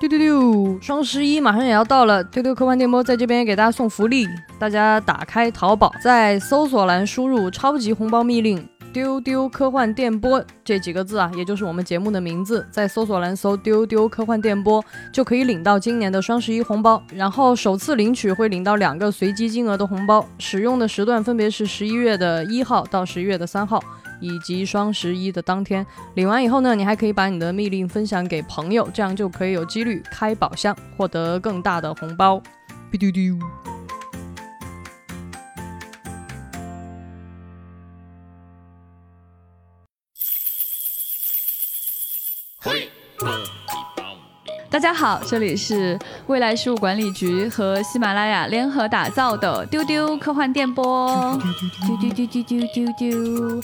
[0.00, 0.78] 丢丢丢！
[0.80, 4.26] 双十一马上也要到了，丢丢科幻电波在这边给大家送福利，
[4.58, 8.66] 大家打开淘宝，在搜索栏输入“超级红包密令”。
[8.94, 14.82] 丢丢科幻电波这几个字啊，也就是我们节目的名字，在搜索栏搜“丢丢科幻电波”
[15.12, 17.00] 就可以领到今年的双十一红包。
[17.14, 23.80] 然后首次领取会领到两个随机金额的红包，使用的时段分别是十一月的一号到十一月的三号，
[24.20, 25.84] 以及双十一的当天。
[26.14, 32.40] 领完以后呢，你还可以把你的密令分享给朋友，这样就可以有几率开宝箱，获得更大的红包。
[32.90, 33.38] 丢丢。
[44.68, 45.98] 大家好，这里是
[46.28, 51.36] 未来事务管理局和喜马拉雅联合打造的丢丢科幻电波。
[51.86, 53.62] 丢丢丢丢丢丢丢。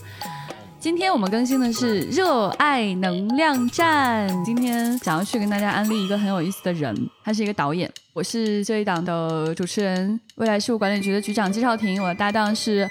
[0.87, 4.29] 今天我们更新的是热爱能量站。
[4.45, 7.91] 今天想要去跟大家安利一个很有意思的人，他是一个导演。
[8.13, 12.01] 我是这一档的主持人，未来事务管理局的局长季少廷。
[12.01, 12.89] 我的搭档是，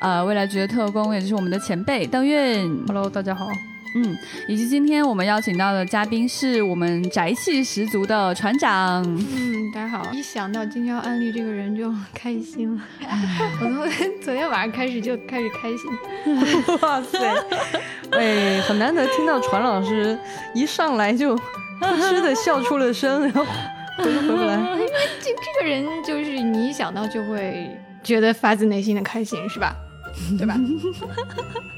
[0.00, 2.82] 呃，未来局的特工，也就是我们的前辈邓运。
[2.86, 3.46] Hello，大家好。
[3.96, 9.02] 嗯，以及今天我们邀请到的嘉宾是我们宅气十足的船长。
[9.04, 10.10] 嗯，大家好。
[10.12, 12.82] 一想到今天要安利这个人就开心了，
[13.60, 16.74] 我从昨天晚上开始就开始开心。
[16.82, 17.18] 哇塞，
[18.10, 20.18] 哎，很难得听到船老师
[20.54, 23.44] 一上来就噗嗤的笑出了声，然后
[23.98, 24.56] 回不回不来。
[24.56, 24.88] 因为
[25.20, 27.70] 这这个人就是你一想到就会
[28.02, 29.72] 觉得发自内心的开心，是吧？
[30.36, 30.56] 对吧？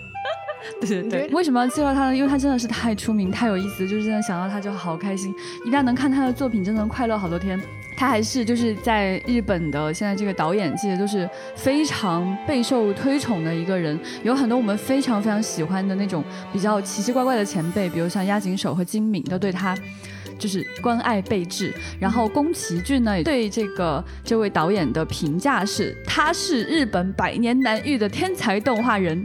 [0.80, 2.16] 对对对，为什么要介绍他呢？
[2.16, 5.34] 因为他真的是太出名、太有意思，就是真的想到他就好开心。
[5.64, 7.60] 一旦能看他的作品，真的能快乐好多天。
[7.96, 16.22] 他还是就是在日本的现在这个导演界都是非常备受推崇的一个人，有很多我们非常非常喜欢的那种
[16.52, 19.74] 比较奇奇怪怪的前辈，比如像押井守和金敏，都对他
[20.38, 21.72] 就是关爱备至。
[21.98, 29.24] 然后宫崎骏呢，对这个这位导演的评价是，他是日本百年难遇的天才动画人。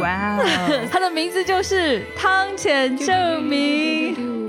[0.00, 4.41] 哇哦， 他的名字就是汤浅证明。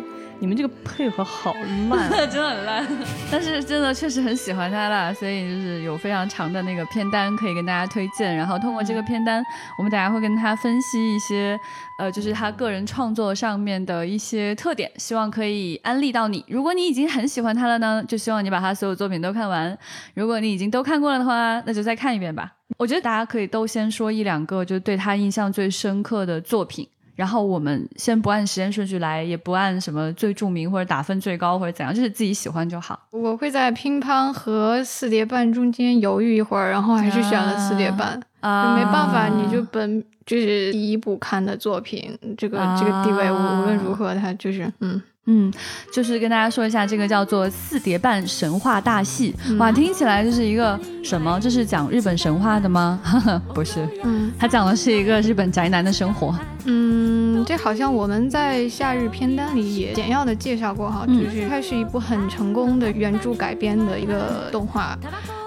[0.44, 1.56] 你们这个配合好
[1.90, 2.86] 烂，真的很烂。
[3.32, 8.36] 但是真的确实很喜欢他了，所以就是有非常长的那个片单可以跟大家推荐。
[8.36, 9.42] 然后通过这个片单，
[9.78, 11.58] 我们大家会跟他分析一些，
[11.98, 16.44] 呃，就是他个人创作上面的一些特点，希望可以安利到你。
[16.50, 19.78] 如果你已经很喜欢他了呢，就希望你把他所有作品都看完。
[20.14, 22.52] 如果你已经都看过了的话，那就再看一遍吧。
[22.78, 26.86] 我觉得大家可以都先说一两个，就对他印象最深刻的作品。
[27.16, 33.00] 然后我们先不按时间顺序来，也不按什么最著名或者打分最高或者怎样，就是自己喜欢就好。
[33.12, 38.20] 我会在乒乓和四叠半中间犹豫一会儿，然后还是选了四叠半。
[38.40, 45.02] 啊，没办法，你就本就是第一部看的作品，这个这个地位无无论如何，它就是嗯。
[45.26, 45.52] 嗯，
[45.94, 51.40] 就是跟大家说一下，这个叫做《四叠半神话大戏》哇，听起来就是一个什么？
[51.40, 53.00] 这是讲日本神话的吗？
[53.56, 56.38] 不是，嗯，它讲的是一个日本宅男的生活。
[56.66, 64.98] 嗯，这好像我们在夏日片单里也简要的介绍过哈，就是它是一部很成功的原著改编的一个动画。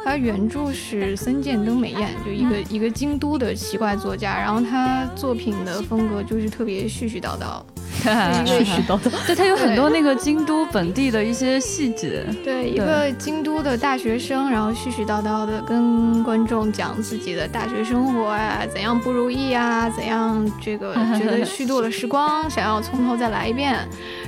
[0.05, 7.61] 它原著是森见登美彦，就一个一个京都的奇怪作家，然后他作品的风格就是特别絮絮叨叨。
[8.03, 12.25] 絮絮叨叨， 对他有很多那个京都本地的一些细节。
[12.45, 23.77] 对，一个京都的大学生，然后絮絮叨叨的跟观众讲自己的大学生活啊，怎样不如意啊，怎样这个 觉得虚度了时光，想要从头再来一遍。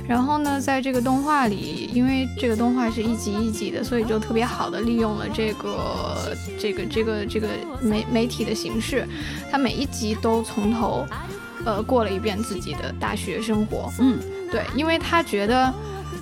[0.07, 7.47] 然后呢，在这个动画里，因为这个动画是一集一集的，所以就特别好的利用了这个这个这个这个
[7.81, 9.07] 媒媒体的形式，
[9.51, 11.05] 它每一集都从头。
[11.65, 14.17] 呃，过了一遍自己的大学生活，嗯，
[14.51, 15.73] 对，因为他觉得，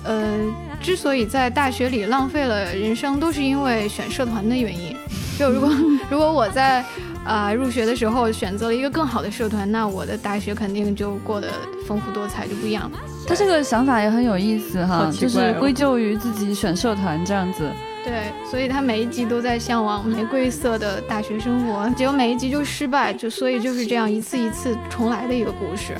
[0.04, 0.38] 呃，
[0.80, 4.94] 之所以在大学里浪费了人生，都是因为选社团的原因。
[5.38, 5.70] 就如果
[6.10, 6.84] 如果我在
[7.24, 11.48] 啊入学的时候选择了一个更好的社团，那我的大学肯定就过得
[11.86, 12.90] 丰富多彩，就不一样。
[13.26, 17.70] 他这个想法也很有意思哈，就是归咎于自己选社团这样子。
[18.08, 25.94] 对，所以他每一集都在向往玫瑰色的大学生活，结果每一集就失败，就所以就是这样一次一次重来的一个故事。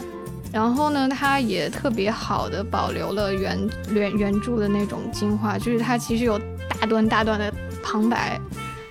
[0.51, 3.59] 然后呢，他也特别好的保留了原
[3.93, 6.39] 原原著的那种精华，就是他其实有
[6.81, 7.53] 大段大段的
[7.83, 8.41] 旁白，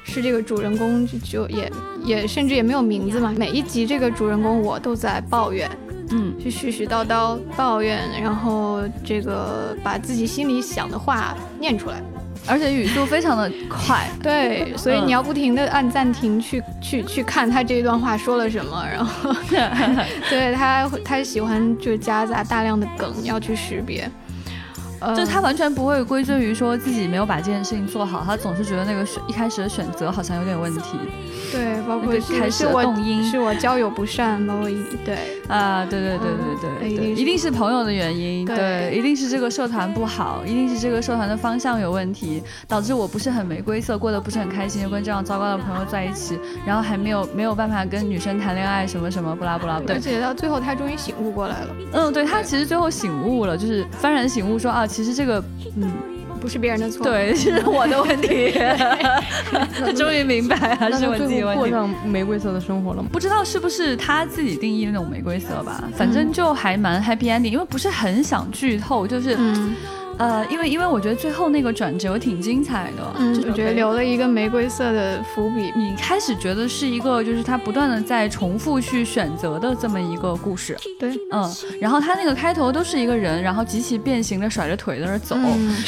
[0.03, 1.71] 是这个主人公就也
[2.03, 5.67] 也甚至也没有名字嘛，每一集这个主人公我都在抱怨，
[6.11, 11.99] 嗯，去絮絮叨叨抱怨，然后这个把自己心里想的话念出来。
[12.45, 19.33] 而且语速非常的快，对，所以你要不停的按暂停去去去看他这一段话说了什么，然后，
[20.29, 24.09] 对他他喜欢就夹杂大量的梗要去识别，
[25.15, 30.97] 就他完全不会归罪于说自己没有把这件事情做好，他总是觉得那个选一开始的选择好像有点问题。
[31.51, 35.17] 对，包括开始我动因是我交友不善，包括一对
[35.47, 36.27] 啊，对对对
[36.79, 49.81] 对对对，一定是朋友的原因，对，一定是这个社团不好，一定是这个社团的方向有问题，导致我不是很玫瑰色，过得不是很开心，就跟这样糟糕的朋友在一起，然后还没有没有办法跟女生谈恋爱，什么什么不拉不拉。
[49.87, 51.75] 而且到最后他终于醒悟过来了。
[51.93, 55.43] 嗯，对他其实最后醒悟了，就是幡然醒悟说啊，其实这个
[55.75, 55.91] 嗯。
[56.37, 58.51] 不是别人的错，对， 是我的问题。
[59.79, 61.59] 他终于明白了，是我自己问题。
[61.59, 63.09] 过上玫瑰色的生活了吗？
[63.11, 69.37] 不知道是不是他自己定义那种玫瑰色吧，反正就还蛮 happy ending，因为不是很想剧透，就是。
[70.17, 75.71] 呃，因为因为我觉得最后那个转折挺精彩的，嗯，我觉得留了一个玫瑰色的伏笔。
[75.75, 85.35] 你开始觉得是一个，就是他不断的在重复去选择的这么一个故事，对，嗯，然后他那个开头都是一个人，然后极其变形的甩着腿在那走，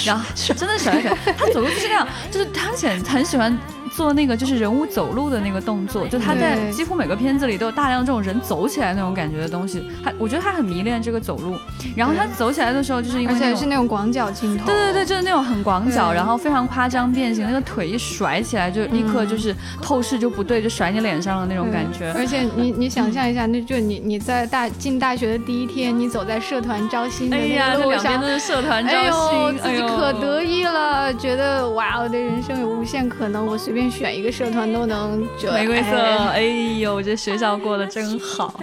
[0.05, 3.57] 然后真的甩着腿，他走路就是那样，就是汤浅很喜欢。
[3.91, 9.83] 做那个就是人物走路的那个动作，就他在几乎每个片子里都有大量这种人走起来那种感觉的东西。
[10.03, 11.57] 他我觉得他很迷恋这个走路，
[11.97, 22.13] 然后他走起来的时候就是因为而且是那种广角镜头，对对对，就是那种很广角，然后非常夸张变形，那个腿一甩起来就立刻就是透视就不对，就甩你脸上了那种感觉。
[22.15, 28.91] 而且你你想象一下，那就你你在大进大学的第一天，你走在社团招新的那个路上，两边都是社团招
[29.31, 33.79] 新，自己可得意了，觉得哇，我的人生有无限可能，我随便。
[33.79, 35.95] 便选一个社团都能玫瑰色，
[36.33, 36.41] 哎
[36.81, 38.53] 呦，我觉得学校过得真好，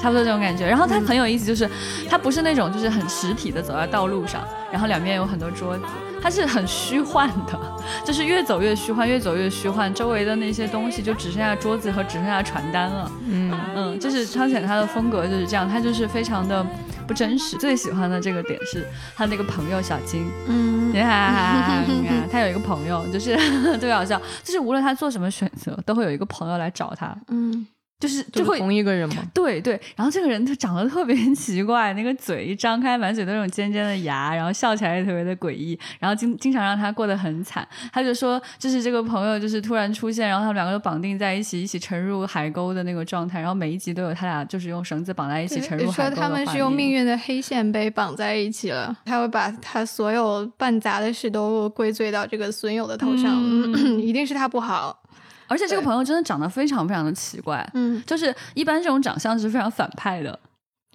[0.00, 0.66] 差不多这种感觉。
[0.66, 1.68] 然后它很有意思，就是
[2.08, 4.42] 它不是那种就是很实体的走在道路上，
[4.72, 5.84] 然后两边有很多桌子，
[6.22, 7.58] 它是很虚幻的，
[8.04, 13.10] 就是越走越虚幻，越走越虚幻，周围的那些东西就只剩下桌子和只剩下传单了。
[13.28, 16.64] 嗯嗯，就是昌显他的风格就是这样，他就是非常的。
[17.06, 18.86] 不真实，最喜欢的这个点是
[19.16, 23.34] 他那个朋友小金，嗯，你看， 他有一个朋友，就是
[23.78, 27.66] 特别好笑，就是无论他做什么选择，都会有一个朋友来找他，嗯。
[28.00, 29.22] 就是就会同一个人吗？
[29.34, 37.66] 对对，然后这个人他长得特别 奇怪，那个嘴一张开，满嘴都是那种尖尖的牙，然后笑起来也特别的诡异，然后经经常让他过得很惨。
[37.92, 53.42] 他就说，就是这个朋友就是突然出现，然后他们两个都绑定在一起，一起沉入海沟的那个状态，然后每一集都有他俩就是用绳子绑在一起沉入海沟说他们是用命运的黑线被绑在一起了，他会把他所有办砸的事都归罪到这个损友的头上，
[53.98, 55.02] 一定是他不好。
[55.48, 60.38] 而且这个朋友真的长得非常非常的奇怪，嗯，就是一般这种长相是非常反派的，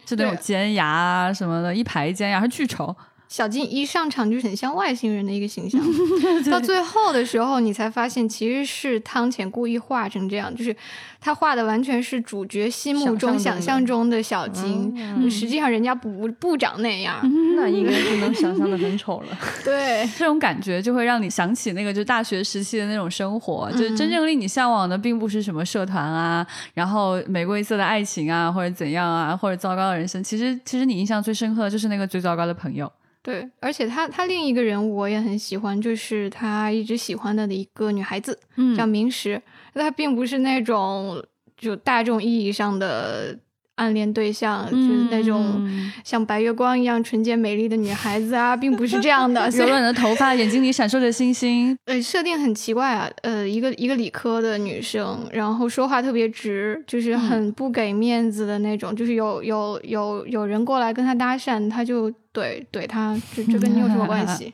[0.05, 2.95] 就那种尖牙啊什么的，一排尖牙，是巨丑。
[3.33, 5.81] 小金一上场就很像外星人的一个形象，
[6.51, 10.75] 到最后的时候，你才发现其实是汤浅故意画成这样，就是
[11.19, 14.95] 他画的完全是主角心目中想象中的小金，
[15.31, 17.19] 实际上人家不不长那样，
[17.57, 19.35] 那应该是能想象的很丑了。
[19.65, 26.45] 对，这种感觉就会让你想起那个就大学时期的那种生活，就是真正令你向往的并不是什么社团啊，
[26.75, 32.91] 然后玫瑰色的爱情啊，或者怎样啊，或者糟糕的人生，其实其实你印象最深刻的就是那个最糟糕的朋友。
[33.23, 38.37] 对，而且他他另一个人物我也很喜欢，就是他一直喜欢的的一个女孩子，
[38.77, 39.41] 叫明石。
[39.73, 41.25] 她并不是那种
[41.57, 43.39] 就大众意义上的。
[43.75, 45.67] 暗恋对象就是那种
[46.03, 49.49] 像白月光一样纯洁美丽的女孩子啊，并不是这样的。
[49.57, 51.75] 柔软的头发，眼睛里闪烁着星星。
[51.85, 53.09] 呃，设定很奇怪啊。
[53.23, 58.95] 呃，一个一个理科的女生，然后说话特别直，就是很不给面子的那种。
[58.95, 64.53] 就是有有有有人过来跟她搭讪，她就怼怼她，这这跟你有什么关系？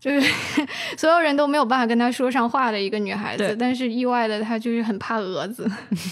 [0.00, 0.32] 就是
[0.96, 5.70] 所有人都没有办法跟她说上话的一个女孩子，但是意外的她就是很怕蛾子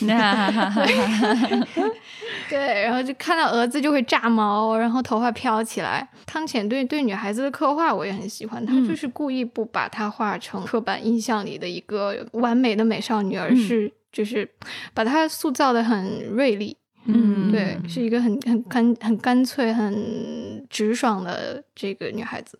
[2.50, 6.06] 对，然后就看到蛾子就会炸毛，然后头发飘起来。
[6.26, 14.48] 汤浅对对女孩子的刻画我也很喜欢，她就是故意不把她画成刻板印象里的一个完美的美少女，而是就是
[14.92, 16.76] 把她塑造的很锐利，
[17.06, 22.58] 嗯，对，是一个很很干很干脆很直爽的这个女孩子。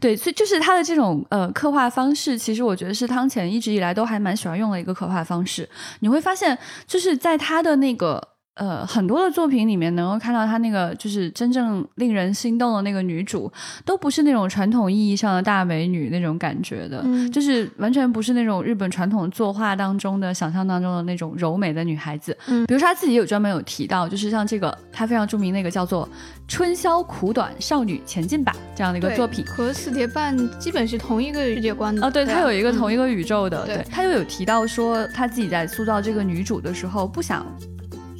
[0.00, 5.68] 对，所以就是他的这种呃刻画方式，其实我觉得是汤浅一直以来都还蛮喜欢用的一个刻画方式。
[6.00, 8.35] 你会发现，就是在他的那个。
[8.56, 13.52] 呃，很多的作品里面能够看到她那个就是真正令人心动的那个女主，
[13.84, 22.34] 都不是那种传统意义上的大美女那种感觉的，就是完全不是那种日本传统作画当中的想象当中的那种柔美的女孩子。
[22.46, 26.08] 嗯，比如说她自己有专门有提到，就是像这个她非常著名那个叫做
[26.48, 32.06] 《春宵苦短，少女前进吧》这样的一个作品，和四叠半基本是同一个世界观的。
[32.06, 33.66] 哦，对，她有一个同一个宇宙的。
[33.66, 37.46] 对，她又有提到说，她自己在塑造这个女主的时候不想。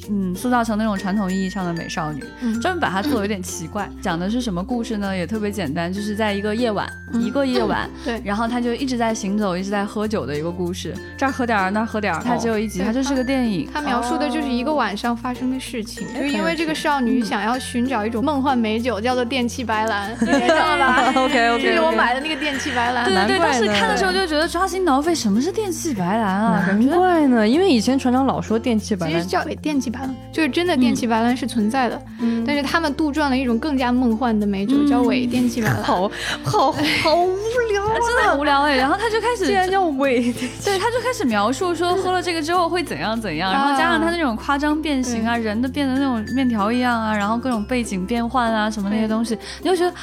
[0.09, 3.89] 嗯塑造成那种传统意义上的美少女，嗯专门把它做得有点奇怪。
[4.01, 5.15] 讲的是什么故事呢？
[5.15, 12.21] 也特别简单，就是在一个夜晚，嗯一个夜晚，对然后他就一直在行走，一直在喝酒的一个故事，这儿喝点儿，那儿喝点儿。
[12.23, 13.69] 它只有一集，对它就是个电影。
[13.73, 23.05] 他描述的就是一个晚上发生的事情，哎就因为这个少女想要寻找一种梦幻美酒，叫做电气白兰，你联想了吧 OK，OK，OK 这是我买的那个电气白兰。
[23.05, 26.63] 对对对，当时看的时候就觉得抓心挠肺，什么是电气白兰啊？
[26.67, 32.01] 感难怪呢，因为以前船长老说电气白兰其实叫电气白兰，就是真的电气白兰是存在的，
[32.45, 35.83] 但是他们杜撰了一种更加梦幻的美酒，叫伪电气白兰。
[35.83, 36.09] 好
[36.43, 37.93] 好好 无聊啊！
[37.95, 38.75] 真的很无聊哎。
[38.77, 49.93] 然后他就开始竟然叫伪，对，他就开始描述说喝了这个之后会怎样怎样，然后加上他那种夸张变形啊，人的变得那种面条一样啊，然后各种背景变换啊，什么那些东西，你就觉得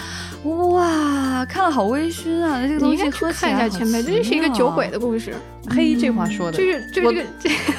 [0.49, 2.61] 哇，看了好微醺啊！
[2.67, 5.35] 这个东你应该去西喝起看一下前辈，这是一个酒鬼的故事，
[5.71, 6.65] 嘿，这话说的就。
[6.65, 7.25] 是就是这个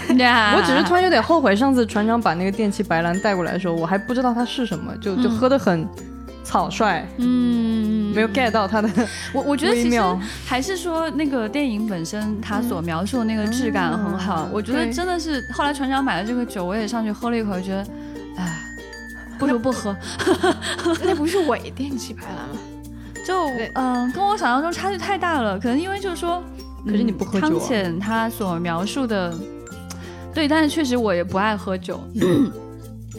[0.07, 5.87] 这 呀我只是突然有点后悔，上次船长把那个电器白兰带过来的时候，我还不知道它是什么，就就喝的很
[6.43, 8.89] 草率，嗯，没有 get 到它的。
[9.33, 9.99] 我我觉得其实
[10.45, 17.85] 还是说那个电影本身它所描述的那个质感很好，嗯我觉得真的是后来船长买了这个酒，我也上去喝了一口，觉得
[18.37, 18.61] 哎，
[19.39, 19.95] 不如不喝。
[21.03, 22.61] 那不是伪电器白兰吗？
[23.25, 25.57] 就对嗯、跟我想象中差距太大了。
[25.59, 26.43] 可能因为就是说，
[26.85, 29.33] 可是你不喝酒啊汤浅他所描述的，
[30.33, 31.99] 对，但是确实我也不爱喝酒。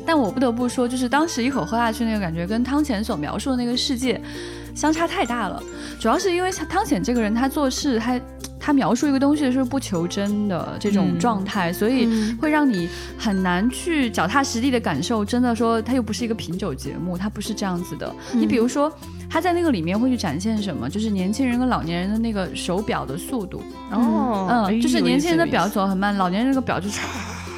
[0.07, 4.21] 但我不得不说，就是当时一口喝下去那个感觉，跟汤浅所描述的那个世界
[4.73, 5.61] 相差太大了。
[5.99, 8.21] 主要是因为像汤浅这个人，他做事他
[8.61, 15.25] 他描述一个东西的时候不求真的这种嗯状态，所以嗯会让你很难去脚踏实地的感受。
[15.25, 18.15] 真的说，他又不是一个品酒节目，他不是这样子的。
[18.33, 18.93] 你比如说，
[19.29, 20.89] 他在那个里面会去展现什么？
[20.89, 23.63] 就是年轻人跟老年人的那个手表的速度。
[23.91, 26.89] 哦嗯，就是年轻人的表走很慢，老年人那个表就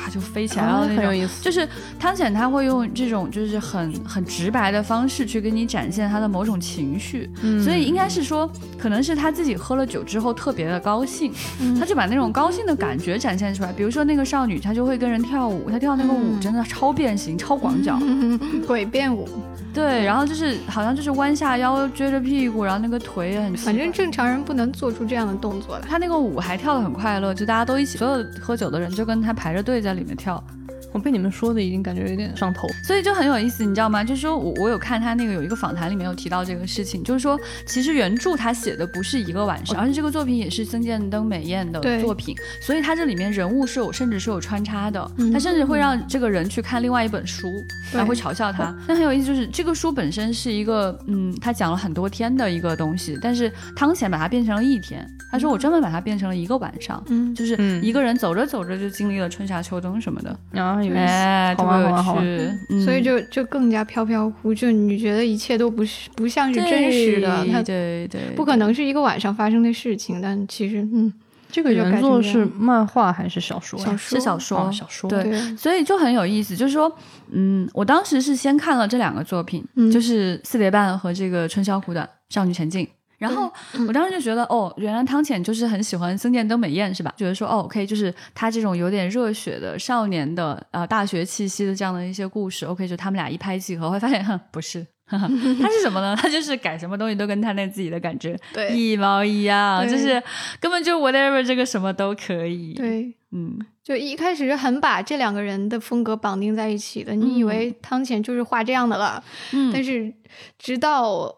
[0.08, 0.96] 唰就飞起来啊了那种。
[0.96, 1.42] 很有意思。
[1.42, 13.72] 就是汤浅他会用这种就是很很直白的方式去给你展现他的某种情绪，嗯所以应该是说，可能是他自己喝了酒之后特别的高兴，嗯他就把那种高兴的感觉展现出来。
[13.72, 19.28] 比如说那个少女，她就会跟人跳舞，她跳那个舞嗯真的超变形、超广角，嗯鬼变舞，
[19.74, 25.84] 对，然后就是好像就是弯下腰撅着屁股，然后那个腿也很反正正常人不能做出这样的动作来。
[25.88, 30.42] 他那个舞还跳得很快乐，就大家都一起，所有喝酒的人就跟他排着队在里面跳，
[30.92, 32.68] 我被你们说的已经感觉有点上头。
[32.84, 34.02] 所以就很有意思，你知道吗？
[34.02, 47.48] 就是说我我有看他那个有一个访谈里面有提到这个事情，就是说其实原著他写的不是一个晚上，而且这个作品也是森见登美彦的作品，所以他这里面人物是有甚至是有穿插的，嗯他甚至会让这个人去看另外一本书，
[47.92, 48.74] 对然后会嘲笑他。
[48.86, 57.02] 但很有意思，就是这个书本身是一个嗯，他讲了很多天的一个东西，但是汤浅把它变成了一天，他说我专门把它变成了一个晚上。
[57.08, 60.38] 嗯，就是嗯一个人走着走着就经历了春夏秋冬什么的，
[60.78, 60.98] 啊，有意思。
[60.98, 71.12] 哎，特好别玩好玩所以就就更加飘飘忽，就你觉得一切都不是不像是真实的，它对对，不可能是一个晚上发生的事情，但其实嗯，
[71.50, 73.78] 这个原作是漫画还是小说？
[73.78, 76.90] 小说是小说，哦小说对对，所以就很有意思，就是说，
[77.30, 82.86] 嗯，我当时是先看了这两个作品，嗯就是《四叠半》和这个《春宵苦短少女前进》。
[83.18, 87.12] 然后嗯我当时就觉得，哦，原来汤浅就是很喜欢森见登美彦，是吧？
[87.16, 95.28] 觉得说，哦，OK，就是他这种有点热血的少年的呃大学气息的这样的一些故事，OK，就他们俩一拍即合，会发现，哼，不是，哈 哈
[95.60, 96.14] 他是什么呢？
[96.16, 100.22] 他就是改什么东西都跟他那自己的感觉对一毛一样，就是
[100.60, 103.14] 根本就 whatever 这个什么都可以。，对。
[103.30, 109.22] 嗯，就一开始是很把这两个人的风格绑定在一起的，你以为汤浅就是画这样的了，
[109.52, 110.10] 嗯但是
[110.58, 111.30] 直到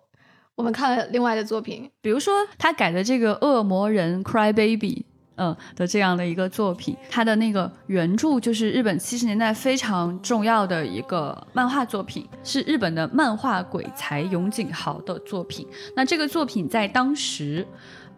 [0.61, 5.07] 我们看了另外的作品，比如说他改的这个《恶魔人 Cry Baby》。
[5.43, 15.67] 嗯的这样的一个作品，它的那个原著就是日本七十年代非常重要的一个漫画作品，是日本的漫画鬼才永井豪的作品。
[15.97, 17.67] 那这个作品在当时，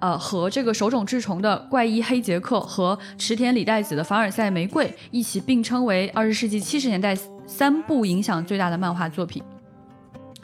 [0.00, 9.40] 呃，和这个手冢治虫的《怪医黑杰克》和池田理代子的《凡尔赛玫瑰》一起并称为二十世纪七十年代三部影响最大的漫画作品。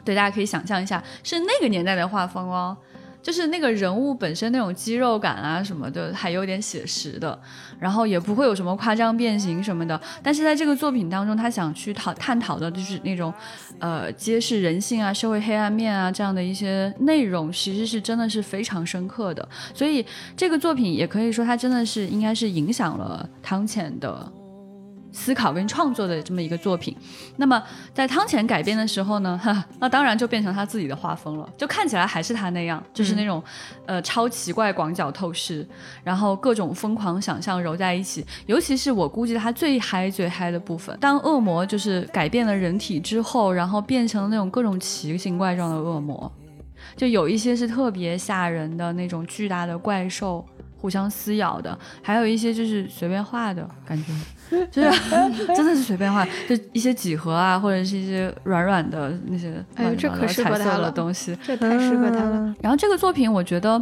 [0.09, 2.75] 对，大家可以想象一下，是那个年代的画风哦。
[3.21, 7.37] 就是那个人物本身那种肌肉感啊什么的，还有点写实的，
[7.77, 9.99] 然后也不会有什么夸张变形什么的。
[10.23, 13.31] 但是在这个作品当中，他想去讨探讨的就是那种，
[13.77, 19.47] 呃，揭示人性啊、社会黑暗面啊这样的一些内容，其实是真的是非常深刻的。
[19.75, 20.03] 所以
[20.37, 24.31] 这个作品也可以说，它真的是应该是影响了汤浅的
[25.11, 26.95] 思考跟创作的这么一个作品。
[27.37, 27.61] 那么
[27.93, 33.43] 在汤浅改编的时候呢，哈， 那当然就变成他自己的画风了，就看起来还是他那样，就是那种、
[33.85, 35.67] 呃超奇怪、广角透视，
[36.03, 38.25] 然后各种疯狂想象揉在一起。
[38.45, 46.31] 尤其是我估计他最嗨最嗨的部分，当恶魔就是改变了人体之后，然后变成了那种各种奇形怪状的恶魔，
[46.95, 50.45] 就有一些是特别吓人的那种巨大的怪兽。
[50.81, 54.13] 互相撕咬的，还有一些就是随便画的感觉，
[54.71, 54.91] 就是
[55.55, 61.37] 真的是随便画，就一些几何啊，或者是一些软软的那些哎这可适合彩色的他了东西。
[61.43, 62.37] 这太适合他了。
[62.37, 63.81] 嗯然后这个作品，我觉得，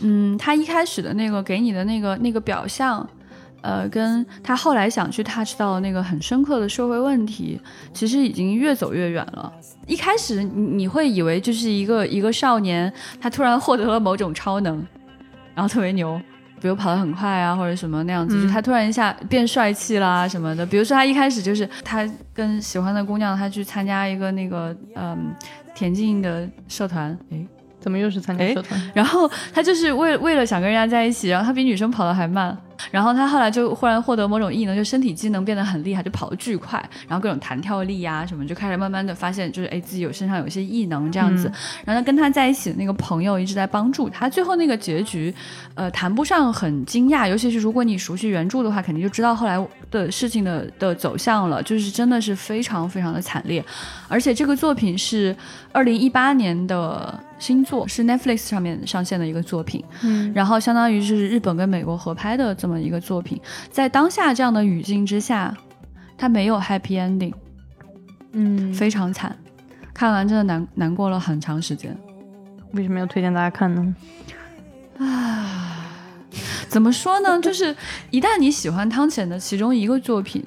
[0.00, 3.08] 嗯，他一开始的那个给你的那个那个表象，
[3.62, 7.60] 呃，跟他后来想去 touch 到的那个很深刻的社会问题，
[7.94, 9.52] 其实已经越走越远了。
[9.86, 14.84] 一开始你你会以为就是一个一个少年，他突然获得了某种超能，
[15.54, 16.20] 然后特别牛。
[16.60, 20.64] 比如跑得很快啊，或者什么那样子，嗯就他突然一下变帅气啦什么的。
[20.66, 25.32] 比如说他一开始就是他跟喜欢的姑娘，他去参加一个那个嗯
[25.74, 27.46] 田径的社团，诶，
[27.80, 28.80] 怎么又是参加哎社团？
[28.94, 32.56] 然后他就是为为了想跟人家在一起，然后他比女生跑得还慢，
[32.90, 41.50] 然后他后来就忽然获得某种异能，就身体机能变得很厉害，就跑得巨快，然后各种弹跳力啊什么，就开始慢慢的发现，就是哎自己有身上有一些异能这样子。
[41.84, 45.34] 然后他跟他在一起的那个朋友一直在帮助他，最后那个结局，
[45.74, 49.58] 呃，谈不上很惊讶，尤其是如果你熟悉原著的话，肯定就知道后来
[49.90, 53.64] 的事情的的走向了，就是真的是非常非常的惨烈，
[54.08, 55.34] 而且这个作品是
[55.72, 65.56] 二零一八年的新作，是 Netflix 上面上线的一个作品，嗯然后相当于是日本跟美国合拍的这么一个作品，在当下这样的语境之下，
[66.18, 67.32] 它没有 happy ending，
[68.32, 69.34] 嗯，非常惨，
[69.94, 71.96] 看完真的难难过了很长时间。
[72.72, 73.96] 为什么要推荐大家看呢？
[74.98, 75.56] 啊
[76.68, 77.40] 怎么说呢？
[77.40, 77.74] 就是
[78.10, 80.44] 一旦你喜欢汤浅的其中一个作品，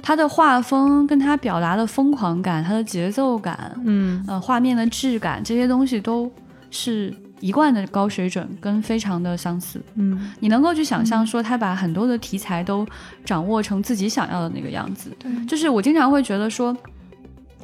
[0.00, 6.30] 他的画风跟他表达的疯狂感、他的节奏感、嗯呃画面的质感这些东西都
[6.70, 7.12] 是
[7.44, 9.78] 一贯的高水准，跟非常的相似。
[9.96, 12.86] 嗯你能够去想象说，他把很多的题材都
[13.22, 15.10] 掌握成自己想要的那个样子。
[15.18, 16.74] 对，就是我经常会觉得说，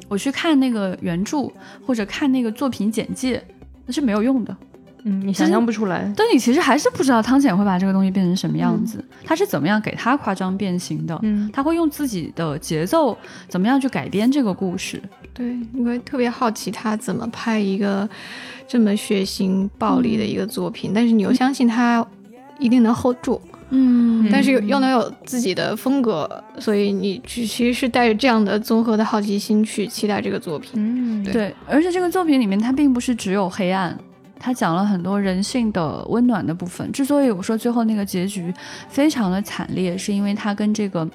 [0.07, 1.51] 我去看那个原著
[1.83, 3.43] 或者看那个作品简介，
[3.87, 4.55] 那是没有用的。
[5.03, 6.13] 嗯，你想象不出来。
[6.15, 13.17] 但你其实还是不知道汤浅会把这个东西变成什么样子，他是怎么样给他夸张变形的，嗯他会用自己的节奏
[13.47, 15.01] 怎么样去改编这个故事。
[15.33, 18.07] 对，因为特别好奇他怎么拍一个
[18.71, 22.07] 这么血腥暴力的一个作品，但是你又相信他
[22.57, 30.71] 一定能 hold 住，嗯但是又又能有自己的风格，所以你其其实是带着这样的综合的好奇心去期待这个作品。
[30.75, 33.99] 嗯，对对，而且这个作品里面它并不是只有黑暗。
[34.39, 36.89] 它讲了很多人性的温暖的部分。
[36.93, 38.53] 之所以我说最后那个结局
[38.87, 41.05] 非常的惨烈，是因为它跟这个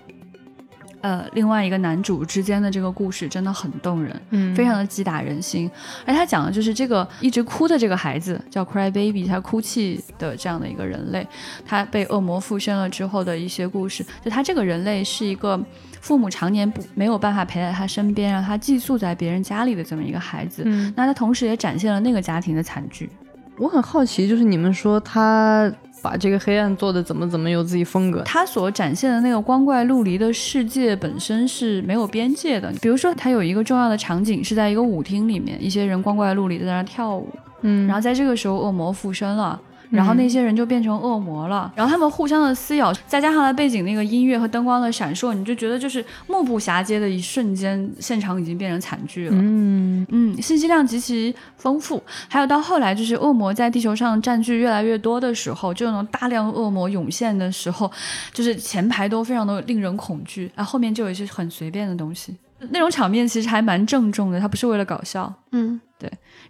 [1.01, 4.21] 呃另外一个男主之间的这个故事真的很动人。
[4.31, 5.71] 嗯，非常的击打人心。
[6.05, 11.27] 而他讲的就是这个一直哭的这个孩子叫 Cry Baby，他哭泣的这样的一个人类，
[11.65, 14.05] 他被恶魔附身了之后的一些故事。
[14.25, 15.61] 就他这个人类是一个
[16.01, 20.63] 父母常年不没有办法陪在他身边，让他寄宿在别人家里的这么一个孩子。
[20.65, 23.11] 嗯，那他同时也展现了那个家庭的惨剧。
[23.59, 25.73] 我很好奇，就是你们说他
[26.07, 28.23] 把这个黑暗做的怎么怎么有自己风格？
[28.25, 32.73] 他所展现的那个光怪陆离的世界本身是没有边界的。
[32.81, 37.29] 比如说，他有一个重要的场景是在一个舞厅里面，一些人光怪陆离的在那跳舞。
[37.63, 39.61] 嗯，然后在这个时候，恶魔附身了。
[39.91, 49.37] 然后那些人就变成恶魔了，然后他们互相的撕咬，再加上了背景那个音乐和灯光的闪烁，你就觉得就是目不暇接的一瞬间，现场已经变成惨剧了。
[49.39, 50.07] 嗯。
[50.11, 57.91] 嗯，信息量极其丰富，还有到后来就是恶魔在地球上占据越来越多的时候，就那种大量恶魔涌现的时候，
[58.33, 62.37] 就是前排都非常的令人恐惧，啊，后面就有一些很随便的东西，
[62.71, 65.33] 那种场面其实还蛮郑重的，它不是为了搞笑。
[65.51, 65.81] 嗯，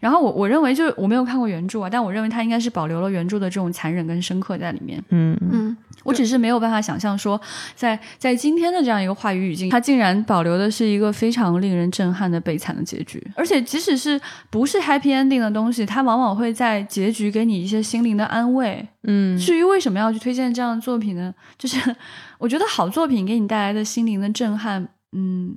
[0.00, 5.02] 然后我我认为就是我没有看过原著啊，但我认为它应该是保留了原著的这种残忍跟深刻在里面。
[5.10, 7.40] 嗯嗯，我只是没有办法想象说，
[7.74, 13.24] 在在今天的这样一个话语语境，它竟然保留的是一个非常令人震撼的悲惨的结局。
[13.34, 18.86] 而且即使是不是 happy ending 的东西，它往往会在结局给你一些心灵的安慰。
[19.08, 21.32] 嗯至于为什么要去推荐这样的作品呢？
[21.56, 21.94] 就是
[22.38, 25.56] 我觉得好作品给你带来的心灵的震撼，嗯，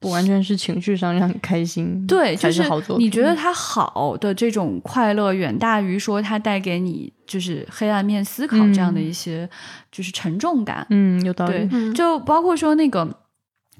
[0.00, 3.06] 不完全是情绪上让你开心，对，才就是好作品。
[3.06, 9.48] 你觉得它好的这种快乐，远大于说它带给你就是黑暗面思考这样的一些
[9.92, 10.84] 就是沉重感。
[10.90, 13.16] 嗯有道理就包括说那个。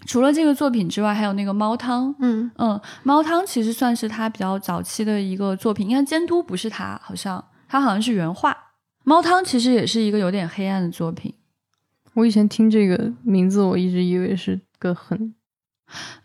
[0.06, 5.86] 除了这个作品之外，还有那个猫汤，嗯嗯，猫汤其实算是他比较早期的一个作品。
[5.90, 8.56] 应该监督不是他，好像他好像是原画。
[9.04, 11.34] 猫汤其实也是一个有点黑暗的作品，
[12.14, 15.34] 我以前听这个名字，我一直以为是个很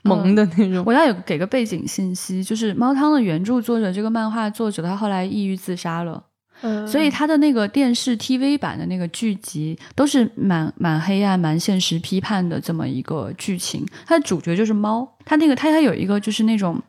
[0.04, 0.84] 萌的那种。
[0.86, 6.24] 我要有给个背景信息，就是《猫汤》的原著作者，这个漫画作者，他后来抑郁自杀了。
[6.62, 13.86] 嗯所以他的那个电视 TV 版的那个剧集都是蛮蛮黑暗、蛮现实批判的这么一个剧情。
[14.06, 16.82] 它的主角就是猫，它那个它它有一个就是那种。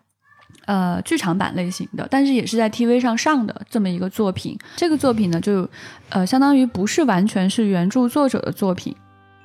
[0.64, 4.58] 呃，剧场版类型的，但是也是在 TV 上上的这么一个作品。
[4.74, 5.68] 这个作品呢，就
[6.08, 8.92] 呃，相当于不是完全是原著作者的作品，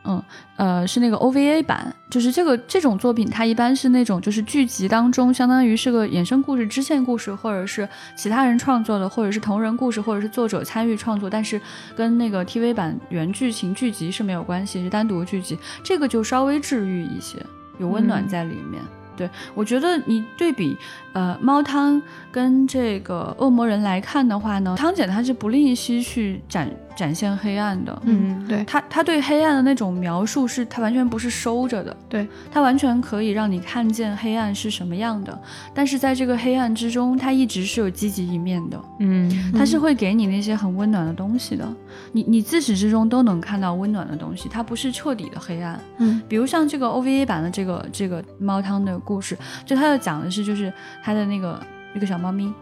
[0.04, 0.24] 嗯，
[0.56, 11.62] 呃，是那个 OVA 版，就是这个这种作品，它一般是那种就是剧集当中，相当于是个衍生故事、支线故事，或者是其他人创作的，或者是同人故事，或者是作者参与创作，但是
[11.96, 17.38] 跟那个 TV 版原剧情剧集是没有关系，是单独剧集，这个就稍微治愈一些，
[17.78, 18.82] 有温暖在里面。
[19.18, 20.76] 对我觉得你对比
[21.14, 32.28] 呃猫汤跟这个恶魔人来看的话呢，汤姐她是不吝惜去展展现黑暗的，嗯，对，他他对黑暗的那种描述是，他完全不是收着的，对。
[32.52, 35.38] 他完全可以让你看见黑暗是什么样的。
[35.74, 39.52] 但是在这个黑暗之中，他一直是有积极一面的，嗯。
[39.54, 41.68] 他是会给你那些很温暖的东西的。
[42.12, 45.80] 你你自始至终都能看到温暖的东西，它不是彻底的黑暗。
[45.98, 46.22] 嗯。
[46.28, 50.72] 比如像这个 OVA 版的这个这个猫汤的故事，就它要讲的是就是
[51.04, 51.60] 它的那个
[51.96, 52.54] 一个小猫咪，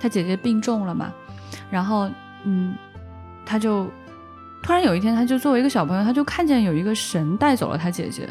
[0.00, 1.12] 它姐姐病重了嘛，
[1.70, 2.10] 然后
[2.44, 2.74] 嗯，
[3.50, 3.84] 他就
[4.62, 8.28] 突然有一天，他就作为一个小朋友，他就看见有一个神带走了他姐姐，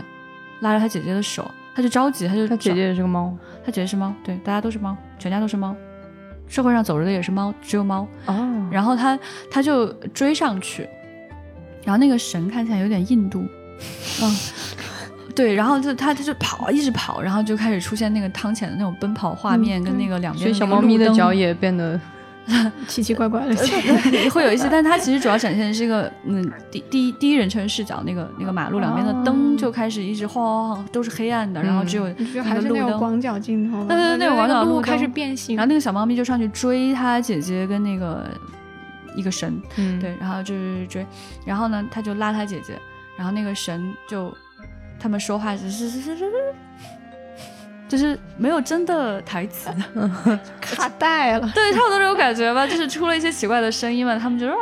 [0.61, 3.37] 拉着他姐姐的手，他就着急，他就他姐姐也是个猫。
[3.65, 5.75] 他姐姐是猫，对，大家都是猫，全家都是猫，
[6.47, 8.07] 社会上走着的也是猫，只有猫。
[8.27, 9.19] 哦，然后他
[9.51, 10.87] 他就追上去，
[11.83, 13.45] 然后那个神看起来有点印度，
[14.21, 14.37] 嗯，
[15.35, 21.99] 对，然后就他他就跑，一直跑，然后就开始出现那个汤浅的那种奔跑画面，跟那个两边所以小猫咪的脚也变得
[22.87, 23.55] 奇奇怪怪的，
[24.31, 32.05] 会有一些，但它其实主要展现的是一个嗯第第一第一人称视角，那个那个马路两边的灯就开始一直晃晃晃，都是黑暗的，然后只有
[32.43, 32.99] 还是那种个路灯。
[32.99, 38.25] 广角镜头，对对对那种广角路开始变形，然后那个小猫咪就上去追它姐姐跟那个
[39.15, 41.05] 一个神，嗯对，然后就是追，
[41.45, 42.73] 然后呢，他就拉他姐姐，
[43.17, 44.33] 然后那个神就
[44.99, 46.25] 他们说话是是是是是，
[47.89, 49.69] 就是没有真的台词，
[50.61, 51.51] 卡带了。
[51.53, 54.55] 对，差不多这种感觉吧，就是出了一些奇怪的声音嘛，他们就说。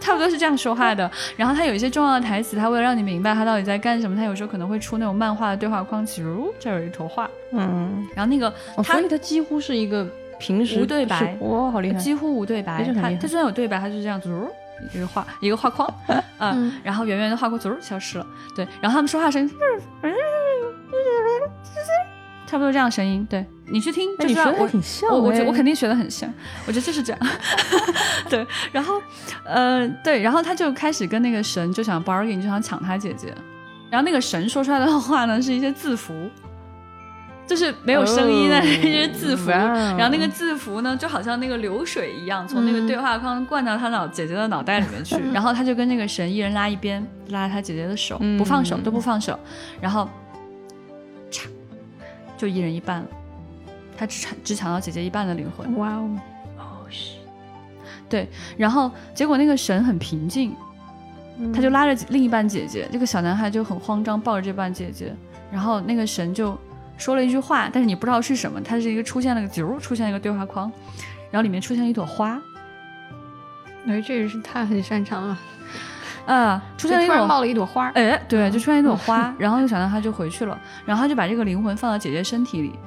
[0.00, 10.06] 差不多是这样说话的，然后他有一些重要的台词，他为了让你明白他到底在干什么，他有时候可能会出那种漫画的对话框，比如这儿有一坨画，嗯，然后那个哦，他所以他几乎是一个
[10.38, 11.18] 平时无对白。
[11.18, 12.82] 是哇，好厉害，几乎无对白。
[12.94, 14.48] 他他虽然有对白，他就是这样子，呃
[14.94, 15.86] 一个画一个画框。
[16.38, 18.26] 啊， 嗯然后圆圆的画框，走消失了。
[18.56, 19.50] 对，然后他们说话声音，
[22.48, 23.26] 差不多这样声音。
[23.28, 24.50] 对你去听就知道
[25.10, 26.32] 我我我肯定学的很像，
[26.66, 27.20] 我觉得就是这样。
[28.30, 29.00] 对，然后
[29.44, 33.32] 呃对，然后他就开始跟那个神就想 bargain，就想抢他姐姐。
[33.90, 36.14] 然后那个神说出来的话呢，是一些字符，
[37.46, 39.50] 就是没有声音的哦一些字符。
[39.50, 45.16] 哇哦然后那个字符呢，就好像那个流水一样，从那个嗯对话框灌到他脑姐姐的脑袋里面去。
[45.32, 49.38] 然后他就跟那个神一人拉一边，拉他姐姐的手，嗯不放手，都不放手。
[49.80, 50.08] 然后，嚓，
[52.38, 53.06] 就一人一半了。
[53.98, 55.76] 他只抢只抢到姐姐一半的灵魂。
[55.76, 56.08] 哇哦，
[56.56, 57.16] 哦是，
[58.08, 60.54] 对，然后结果那个神很平静，
[61.52, 65.12] 他就拉着另一半姐姐，这个小男孩就很慌张，抱着这半姐姐，
[65.50, 66.56] 然后那个神就
[66.96, 70.70] 说了一句话，但是你不知道是什么，他是一个出现了个啾，出现了一个对话框，
[71.32, 72.40] 然后里面出现了一朵花，
[73.86, 75.40] 哎，这也是他很擅长了，啊，
[76.76, 82.78] 出就突然现了一朵冒了一朵花，哎，对，就出现一朵花， 然后又想到他就回去了，然后他就把这个灵魂放到姐姐身体里，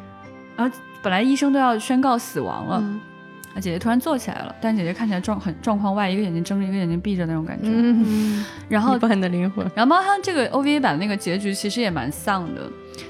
[0.56, 3.02] 然后本来医生都要宣告死亡了，嗯。
[3.54, 12.62] 啊姐姐突然坐起来了，但姐姐看起来状很状况外，一个眼睛睁着，一个眼睛闭着那种感觉，嗯，嗯， 然后一半的灵魂，然后猫汤这个 OVA 版那个结局其实也蛮丧的，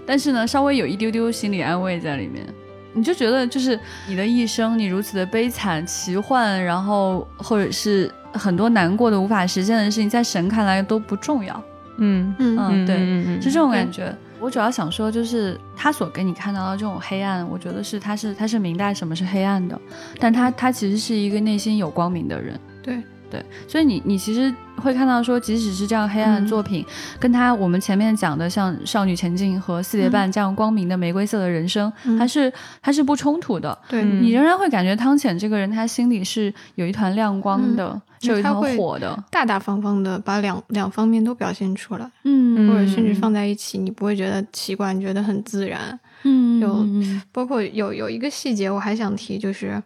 [0.03, 2.43] 但是呢，稍微有一丢丢心理安慰在里面。
[2.93, 11.63] 你就觉得，就是你的一生，你如此的悲惨、奇幻，然后或者是很多难过的、无法实现的事情，在神看来都不重要。
[11.97, 14.15] 嗯嗯嗯，对，嗯是这种感觉。
[14.39, 19.79] 我主要想说，就是他所给你看到的这种黑暗，我觉得是他是他是明白什么是黑暗的，
[20.19, 22.59] 但他他其实是一个内心有光明的人。
[22.81, 22.99] 对
[23.31, 26.85] 对，所以你你其实会看到说，即使是这样黑暗的作品，
[27.17, 33.75] 跟他我们前面讲的像《少女前进》和《四叠半》这样光明的玫瑰色的人生，嗯它是它是不冲突的。
[33.87, 39.23] 对，嗯你仍然会感觉汤浅这个人，他心里是有一团亮光的，嗯是有一团他会火的。
[39.31, 45.97] 大大方方的把两两方面都表现出来，嗯或者甚至放在一起，你不会觉得奇怪，你觉得很自然。
[46.23, 49.81] 嗯有嗯包括有有一个细节我还想提，就是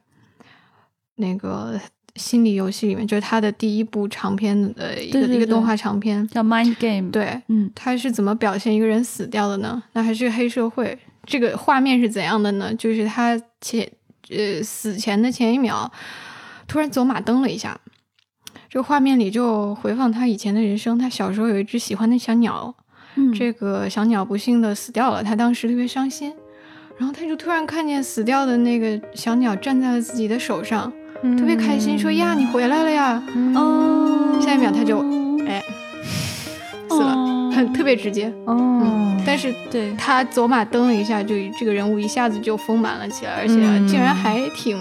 [1.15, 1.79] 那个
[2.15, 6.27] 心理游戏里面，就是他的第一部长片的一个一个动画长片。
[6.27, 9.83] 叫 Mind Game。，对，嗯他是怎么表现一个人死掉的呢？
[9.93, 10.97] 那还是个黑社会。
[11.25, 12.73] 这个画面是怎样的呢？
[12.75, 13.89] 就是他前
[14.29, 15.91] 呃死前的前一秒，
[16.67, 17.79] 突然走马灯了一下，
[18.69, 20.97] 这个画面里就回放他以前的人生。
[20.97, 22.75] 他小时候有一只喜欢的小鸟，
[23.15, 26.33] 嗯，这个小鸟不幸的死掉了，他当时特别伤心。
[26.97, 30.93] 然后他就突然看见死掉的那个小鸟站在了自己的手上，
[31.37, 33.21] 特别开心，说：“呀，你回来了呀
[33.55, 34.99] 哦，下一秒他就
[35.47, 35.63] 哎，
[36.89, 38.31] 死了，哦很特别直接。
[38.45, 44.77] 哦，但是对，他走马灯了一下，就这个人物一下子就丰满了起来，而且嗯竟然还挺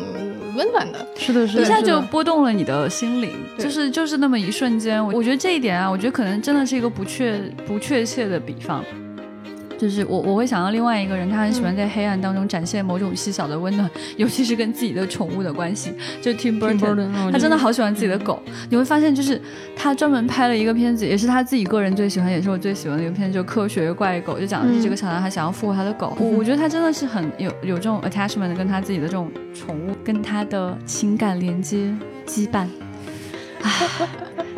[0.57, 1.07] 温暖的。
[1.17, 5.05] 是的，是的，一下就拨动了你的心灵，对就是就是那么一瞬间。
[5.05, 8.85] 我我觉得这一点啊，我觉得可能真的是一个不确不确切的比方。
[9.85, 15.93] 就是我我会想到另外一个人，他很喜欢在黑暗当中展现某种细小的温暖，尤其是跟自己的宠物的关系。
[16.23, 18.43] 就 Tim Burton，Burton，他真的好喜欢自己的狗。
[18.71, 19.39] 你会发现，就是
[19.77, 26.17] 他专门拍了一个片子，也是他自己个人最喜欢，也是我最喜欢的一个片子，就《科学怪狗》，就讲的是这个小男孩想要复活他的狗。
[26.19, 31.95] 我我觉得他真的是很有有这种 attachment 跟他自己的这种宠物跟他的情感连接
[32.27, 32.67] 羁绊。
[33.63, 33.71] 啊，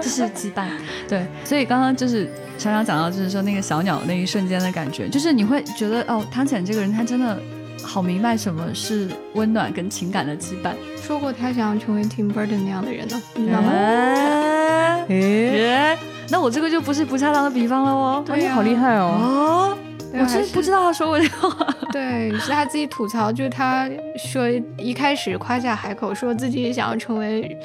[0.01, 0.67] 这是羁绊，
[1.09, 7.39] 对，所以刚刚就是常常讲到，就是说那个小鸟那一瞬间的感觉，就是你会觉得哦，汤浅这个人他真的
[7.83, 10.73] 好明白什么是温暖跟情感的羁绊。
[11.01, 13.71] 说过他想要成为 Tim Burton 那样的人呢，你知道吗？
[13.71, 15.99] 哎哎，耶，
[16.31, 18.23] 那我这个就不是不恰当的比方了哦。
[18.27, 19.17] 对呀你好厉害哦！
[19.21, 19.79] 哦，
[20.19, 21.67] 我真不知道他说过这个话。
[21.93, 24.49] 对，是他自己吐槽，就是他说
[24.79, 27.57] 一开始夸下海口，说自己想要成为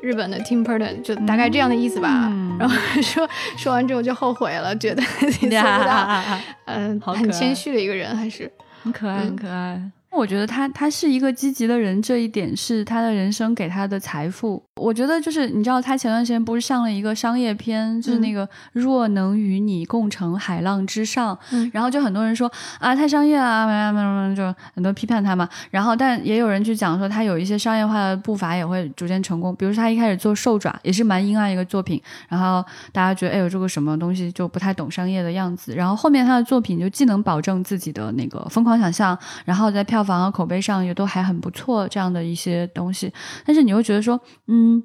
[0.00, 2.28] 日本的 Tim Burton，就大概这样的意思吧。
[2.30, 6.22] 嗯 然后说说完之后就后悔了，觉得自己做不到。
[6.66, 8.50] 嗯、很谦虚的一个人，还是
[8.82, 9.82] 很可爱，嗯很可爱。
[10.14, 14.62] 我觉得他他是一个积极的人，这一点是他的人生给他的财富。
[14.76, 22.50] 我觉得就是你知道，他前段时间不是上了一个商业片，就是那个“若能与你共乘海浪之上”，嗯然后就很多人说
[22.80, 25.48] 啊太商业了，就很多批判他嘛。
[25.70, 35.74] 然后但也有人去讲说他有一些商业化的步伐也会逐渐成功，比如说他一开始做兽爪也是蛮阴暗一个作品，然后大家觉得哎呦这个什么东西就不太懂商业的样子。
[35.74, 43.12] 然后后面他的作品就既能保证自己的那个疯狂想象，然后在票房和口碑上也都还很不错，这样的一些东西。
[43.44, 44.82] 但是你又觉得说，嗯，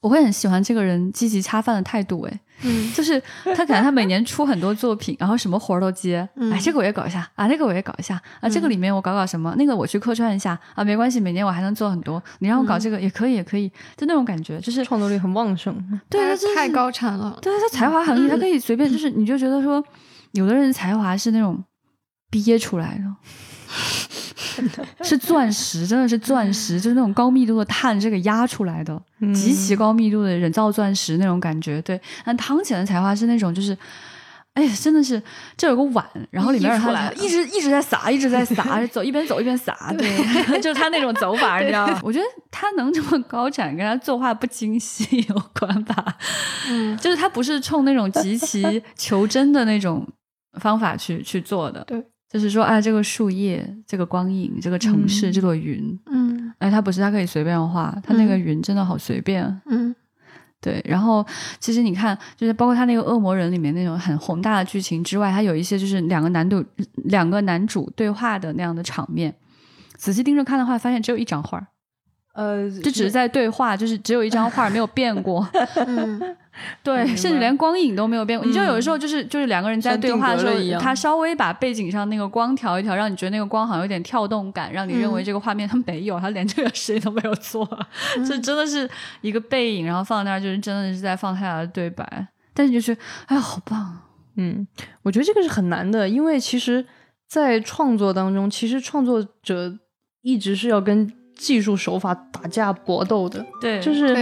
[0.00, 3.20] 我会很喜欢这个人积极恰饭的态度，哎，嗯就是
[3.56, 15.74] 他可能他每年出很多作品，然后什么活儿都接，嗯哎，这个我也搞一下啊，那个我也搞一下啊，这个里面我搞搞什么，那个我去客串一下啊，没关系，每年我还能做很多，你让我搞这个也可以，也可以，就那种感觉，就是创作力很旺盛，
[16.08, 17.38] 对，太高产了。
[17.42, 19.82] 对，他才华横溢，他可以随便，就是你就觉得说，
[20.32, 21.62] 有的人才华是那种
[22.30, 23.04] 憋出来的。
[25.02, 29.32] 是钻石， 真的是钻石，就是那种高密度的碳，这个压出来的，嗯。
[29.34, 31.80] 极其高密度的人造钻石那种感觉。
[31.82, 33.76] 对，但汤浅的才华是那种，就是，
[34.54, 35.22] 哎呀，真的是，
[35.56, 42.00] 这有个碗，然后里面他一直一直在撒，一直在撒， 走一边走一边撒，对，就是他那种走法，你知道吗？
[42.02, 46.16] 我觉得他能这么高产，跟他作画不精细有关吧。
[46.68, 50.06] 嗯，就是他不是冲那种极其求真的那种
[50.60, 59.92] 方法去去做的，对，就是说，哎，这个树叶，这个光影，这个城市，嗯这朵云，嗯哎，他不是，他可以随便画，他那个嗯云真的好随便，嗯
[60.60, 60.80] 对。
[60.84, 61.26] 然后
[61.58, 66.64] 其实你看，就是包括他那个恶魔人里面那种很宏大的剧情之外，他有一些就是两个男主
[67.06, 69.34] 两个男主对话的那样的场面，
[69.96, 71.66] 仔细盯着看的话，发现只有一张画，
[72.40, 75.46] 呃，就只是在对话，就是只有一张画没有变过。
[75.86, 76.36] 嗯
[76.82, 78.46] 对，甚至连光影都没有变过。
[78.46, 87.66] 你知道，有的时候就是就是两个人在对话的时候，他稍微把背景上那个光调一调，让你觉得那个光好像有点跳动感，让你认为嗯这个画面他没有，他连这个谁都没有做，
[88.26, 88.88] 这真的是
[89.22, 92.26] 一个背影，然后放那儿就是真的是在放他俩的对白。
[92.52, 93.98] 但是就是，哎呀，好棒！
[94.36, 94.66] 嗯，
[95.02, 96.84] 我觉得这个是很难的，因为其实，
[97.28, 99.78] 在创作当中，其实创作者
[100.22, 103.44] 一直是要跟技术手法打架搏斗的。
[103.60, 104.14] 对，就是，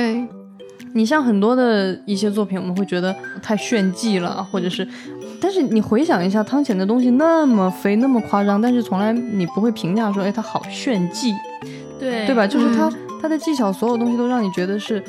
[0.95, 4.87] 你像很多的一些作品，我们会觉得太炫技了，或者是，
[5.41, 11.33] 但是你回想一下，汤浅的东西那么飞，那么夸张，但是从来你不会评价说，哎，他好炫技，
[11.99, 12.47] 对对吧？
[12.47, 15.03] 就是他、嗯他的技巧，所有东西都让你觉得是。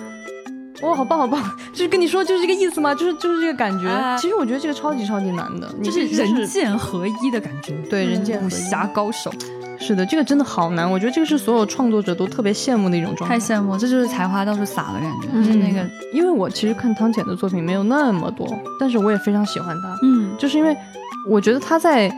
[0.81, 1.39] 哇，好棒好棒！
[1.71, 2.95] 就是跟你说，就是这个意思吗？
[2.95, 3.87] 就是就是这个感觉。
[3.87, 9.31] 啊其实我觉得这个超级超级难的，你就是人剑合一的感觉，对人嗯武剑合一侠高手，
[9.79, 10.89] 是的，这个真的好难。
[10.89, 13.37] 我觉得这个是所有创作者都特别羡慕的一种状态。
[13.37, 18.47] 太羡慕，这就是才华到处撒的感觉，嗯就是那个，因为我其实看汤浅的作品没有那么多，
[18.79, 19.97] 但是我也非常喜欢他。
[20.03, 20.75] 嗯，就是因为
[21.27, 22.11] 我觉得他在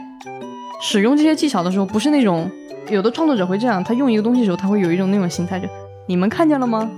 [0.81, 2.49] 使用这些技巧的时候，不是那种
[2.89, 5.67] 有的创作者会这样，他用一个东西的时候，他会有一种那种心态，就
[6.07, 6.89] 你们看见了吗？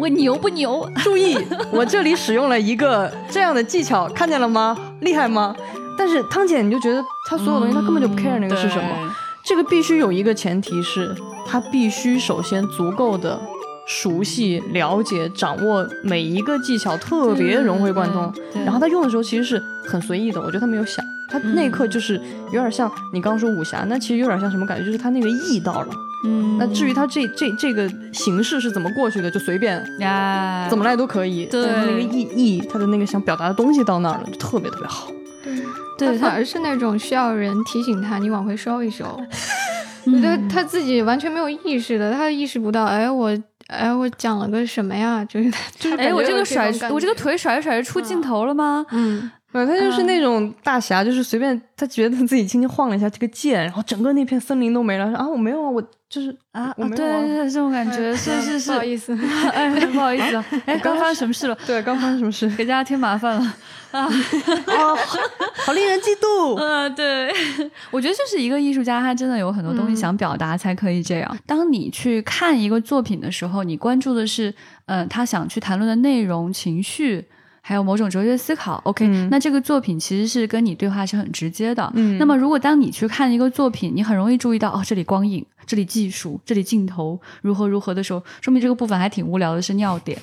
[0.00, 0.88] 我牛不牛？
[1.04, 1.36] 注意，
[1.70, 4.76] 我这里使用了一个这样的技巧，看见了吗？
[5.00, 5.54] 厉害吗？
[5.98, 8.84] 但是汤浅，你就觉得他所有东西，他根本就不 care 那个是什么。
[9.46, 11.14] 这个必须有一个前提是，
[11.46, 13.40] 他必须首先足够的
[13.86, 18.32] 熟悉、了解、掌握每一个技巧，特别融会贯通。
[18.64, 24.84] 然后他用的时候其实是很随意的，我觉得他没有想，他那一刻就是有点像你刚刚说武侠，那其实有点像什么感觉？
[24.84, 25.88] 就是他那个意到了。
[26.24, 31.46] 嗯，那至于他这这这个形式是怎么过去的，就随便呀，怎么来都可以。
[31.46, 35.06] 对，他那个意意，他的那个想表达的东西到那儿了，就特别特别好。
[35.98, 39.04] 对，他反 而是那种需要人提醒他，你往回收一收。
[40.06, 42.84] 我觉得他自己完全没有意识的，他意识不到。
[42.84, 45.24] 哎，我哎，我讲了个什么呀？
[45.28, 48.86] 就是就是哎，我这个甩，我这个腿甩着甩着出镜头了吗？
[48.92, 49.30] 嗯。
[49.64, 55.06] 对，他就是那种大侠，就是随便他觉得自己轻轻晃了一下这个剑，然后整个那片森林都没了。
[55.06, 57.20] 说啊，我没有啊，我就是啊，我没有啊。
[57.22, 59.16] 对对，这种感觉是是是，不好意思，
[59.52, 61.56] 哎，不好意思，哎， 刚发生什么事了？
[61.66, 62.48] 对，刚发生什么事？
[62.56, 63.54] 给大家添麻烦了
[63.92, 64.04] 啊！
[64.66, 64.96] 哦，
[65.64, 66.56] 好令人嫉妒。
[66.58, 67.32] 嗯，对，
[67.90, 71.38] 我觉得就是一个艺术家，他真的有很多东西想表达，才可以这样。
[71.46, 74.52] 当你去看一个作品的时候，你关注的是，
[74.86, 77.24] 嗯，他想去谈论的内容、情绪。
[77.68, 81.92] 还有某种哲学思考，OK，那这个作品其实是跟你对话是很直接的。
[81.96, 90.16] 嗯，那么如果当你去看一个作品，你很容易注意到哦，这里光影，这里技术，这里镜头如何如何的时候，说明这个部分还挺无聊的，是尿点。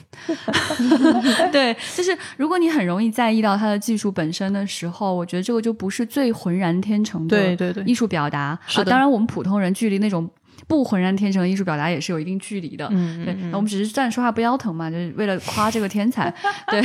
[1.52, 7.54] 对，就是如果你很容易在意到它的技术本身的时候，我觉得这个就不是最浑然天成的
[7.86, 8.58] 艺术表达。
[8.86, 10.30] 当然我们普通人距离那种。
[10.74, 16.34] 不浑然天成的艺术表达也是有一定距离的，嗯，对，那我们只是站着说话不腰疼嘛，就是为了夸这个天才，
[16.68, 16.84] 对，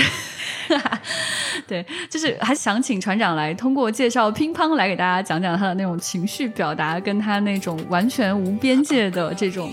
[1.66, 9.72] 对，就是还想请船长来通过介绍乒乓来给大家讲讲他的那种情绪表达，跟他那种完全无边界的这种，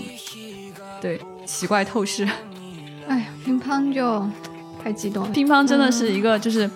[1.02, 2.26] 对，奇怪透视。
[3.06, 4.26] 哎呀，乒乓就
[4.82, 6.70] 太激动了，乒乓真的是一个就是。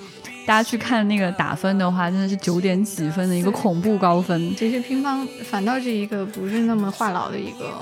[0.50, 4.52] 大家去看那个打分的话，真的是九点几分的一个恐怖高分。
[4.56, 7.72] 其实乒乓反倒是一个不是那么话痨的一个，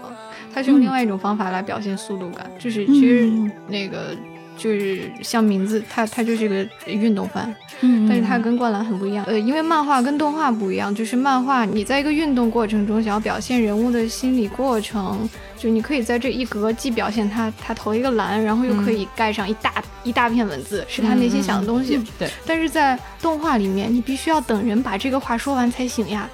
[0.53, 3.33] 它是用另外一种方法来表现速度感，就是其实
[3.69, 4.15] 那个。
[4.59, 26.29] 就是像名字，它它就是个运动番，嗯，但是它跟灌篮很不一样，呃，因为漫画跟动画不一样，就是漫画你在一个运动过程中想要表现人物的心理过程，就你可以在这一格既表现他他投一个篮，然后又可以盖上一大一大片文字，是他内心想的东西，对，但是在动画里面，你必须要等人把这个话说完才行呀。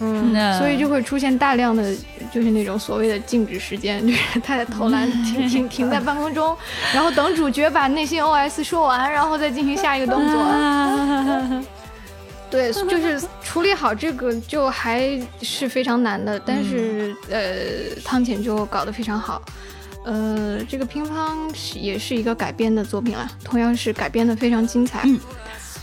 [0.00, 1.94] 嗯，所以就会出现大量的
[2.32, 6.54] 就是那种所谓的静止时间，就是他在投篮停停停在半空中，
[6.92, 11.64] 然后等主角把内心 OS 说完，然后再进行下一个动作。
[12.54, 19.42] 对， 就是处理好这个就还是非常难的，但是呃，汤浅就搞得非常好。
[20.04, 25.00] 呃，这个乒乓也是一个改编的作品啊，同样是改编的非常精彩。
[25.04, 25.18] 嗯，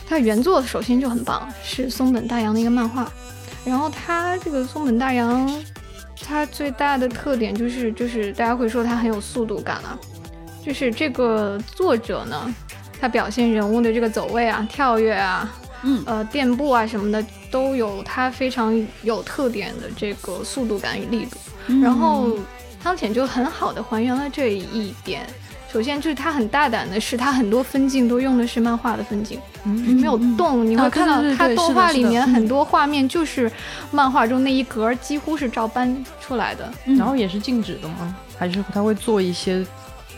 [0.08, 3.12] 它原作首先就很棒，是松本大洋的一个漫画。
[3.66, 5.52] 然后他这个松本大洋，
[6.24, 10.00] 他最大的特点就是就是大家会说他很有速度感啊，
[10.66, 12.56] 就是这个作者呢，
[13.00, 15.52] 他表现人物的这个走位啊、跳跃啊、
[15.84, 21.38] 嗯呃垫步啊什么的，都有它非常有特点的这个速度感与力度。
[21.82, 22.30] 然后
[22.84, 25.26] 汤浅就很好的还原了这一点。
[25.72, 30.70] 首先就是他很大胆的是，他很多分镜都用的是漫画的分镜，没有动。
[30.70, 33.50] 你会看到他动画里面很多画面就是
[33.90, 36.70] 漫画中那一格几乎是照搬出来的。
[36.98, 38.14] 然后也是静止的吗？
[38.38, 39.66] 还是他会做一些，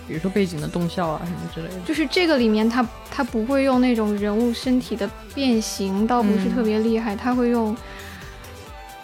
[0.07, 1.81] 比如说背景的动效啊什么之类的？
[1.85, 7.75] 就是这个里面他他不会用那种人物身体的变形，倒不是特别厉害，他会用。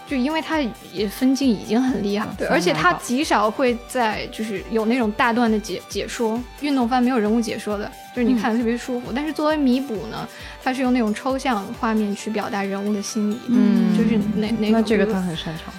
[0.07, 0.59] 就因为它
[0.91, 7.85] 也分镜已经很厉害，对，而且它极少会在就是有那种大段的解解说，运动番没有人物解说的，
[8.15, 9.11] 就是你看的特别舒服。
[9.15, 10.27] 但是作为弥补呢，
[10.63, 15.71] 它是用那种抽象画面去表达人物的心理，嗯，就是那那那这个他很擅长。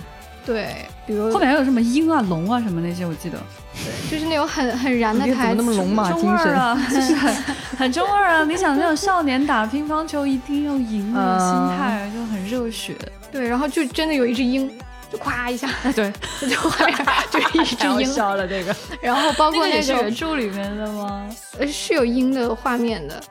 [0.47, 3.43] 对，比如后面还有什么鹰啊、龙啊什么那些，我记得，对，
[4.11, 7.35] 就是那种很很燃的台词，那么龙马精神啊， 就是很
[7.79, 8.45] 很中二啊。
[8.45, 12.95] 你想那种少年打乒乓球一定要赢的心态，就很热血。
[13.33, 14.71] 对，然后就真的有一只鹰，
[15.11, 16.13] 就咵一下， 对，
[16.49, 16.97] 就画面
[17.31, 18.07] 就一只鹰。
[18.07, 18.75] 笑了这个。
[19.01, 21.29] 然后包括那个原著里面的吗？
[21.59, 23.23] 呃，是有鹰的画面的。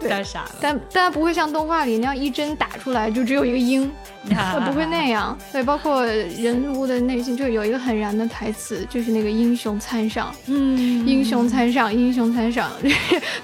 [0.00, 0.50] 太傻了。
[0.60, 3.90] 但但它不会像动画里那样一针打出来就只有一个鹰，
[4.30, 5.36] 它不会那样。
[5.52, 12.70] 对，包括人物的内心就有一个很燃的台词，就是那个英雄参上，嗯，英雄参上，英雄参上，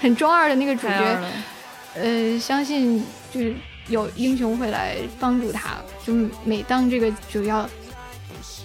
[0.01, 1.19] 很中二的那个主角。
[1.95, 3.55] 呃，相信就是。
[3.87, 5.75] 有英雄会来帮助他，
[6.05, 6.13] 就
[6.43, 7.69] 每当这个就要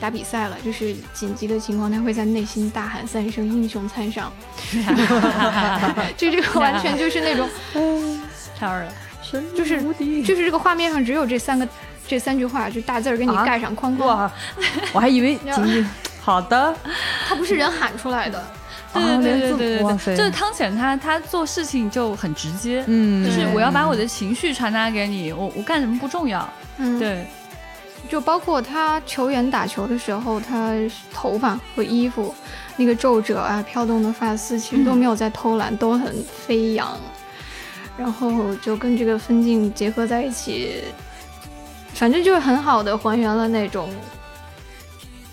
[0.01, 4.33] 打比赛了，就是紧急的情况，他会在内心大喊三声“英雄参上”，
[6.17, 7.49] 就这个完全就是那种，
[8.59, 8.93] 超了，
[9.57, 9.83] 就是
[10.23, 11.69] 就是这个画面上只有这三个
[12.07, 14.33] 这三句话，就大字儿给你啊盖上框框，哇，
[14.93, 15.89] 我还以为 仅仅
[16.21, 16.75] 好的，
[17.27, 18.45] 他不是人喊出来的，
[19.01, 27.27] 对啊对对对就是汤浅他他做事情就很直接，嗯，就是对我要把我的情绪传达给你，我我干什么不重要，嗯，，对，
[28.09, 30.73] 就包括他球员打球的时候，他
[31.13, 32.35] 头发和衣服
[32.77, 36.97] 那个皱褶啊、飘动的发丝，其实都没有在偷懒，都很飞扬。
[37.97, 40.85] 然后就跟这个分镜结合在一起，
[41.95, 43.91] 反正就是很好的还原了那种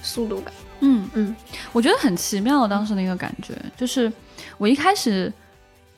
[0.01, 0.51] 速度感。
[0.86, 1.36] 嗯嗯，
[1.72, 4.12] 我觉得很奇妙，当时那个感觉就是
[4.58, 5.32] 我一开始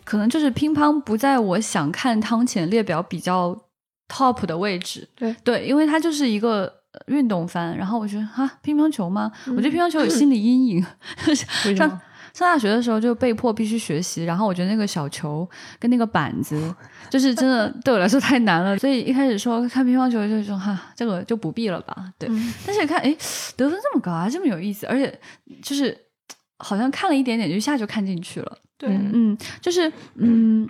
[0.03, 3.57] 可能就是乒乓不在我想看汤浅列表比较
[4.07, 6.73] top 的位置，对对，因为它就是一个。
[6.93, 9.29] 呃运动番，然后我觉得啊，乒乓球吗？
[9.45, 10.81] 嗯我对乒乓球有心理阴影。
[10.81, 10.89] 上
[11.27, 12.01] 为什么？
[12.37, 16.75] 上大学的时候就被迫必须学习，然后我觉得那个小球跟那个板子，
[17.09, 22.13] 就是真的 对我来说太难了，所以一开始说看乒乓球就说哈，这个就不必了吧。
[22.19, 23.09] 对，嗯但是看哎，
[23.55, 25.19] 得分这么高啊，这么有意思，而且
[25.63, 25.97] 就是
[26.57, 28.57] 好像看了一点点，就一下就看进去了。
[28.77, 30.69] 对嗯嗯，就是嗯。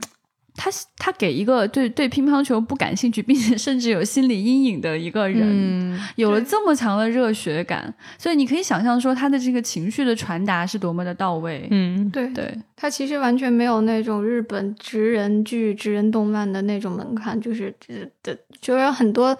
[0.57, 11.67] 他他给一个对对乒乓球不感兴趣，并且甚至有心理阴影的一个人，嗯有了这么强的热血感，所以你可以想象说他的这个情绪的传达是多么的到位。
[11.69, 17.93] 嗯，对，对，他其实完全没有那种日本职人剧、职人动漫的那种门槛，就是这
[18.23, 19.37] 的，就是很多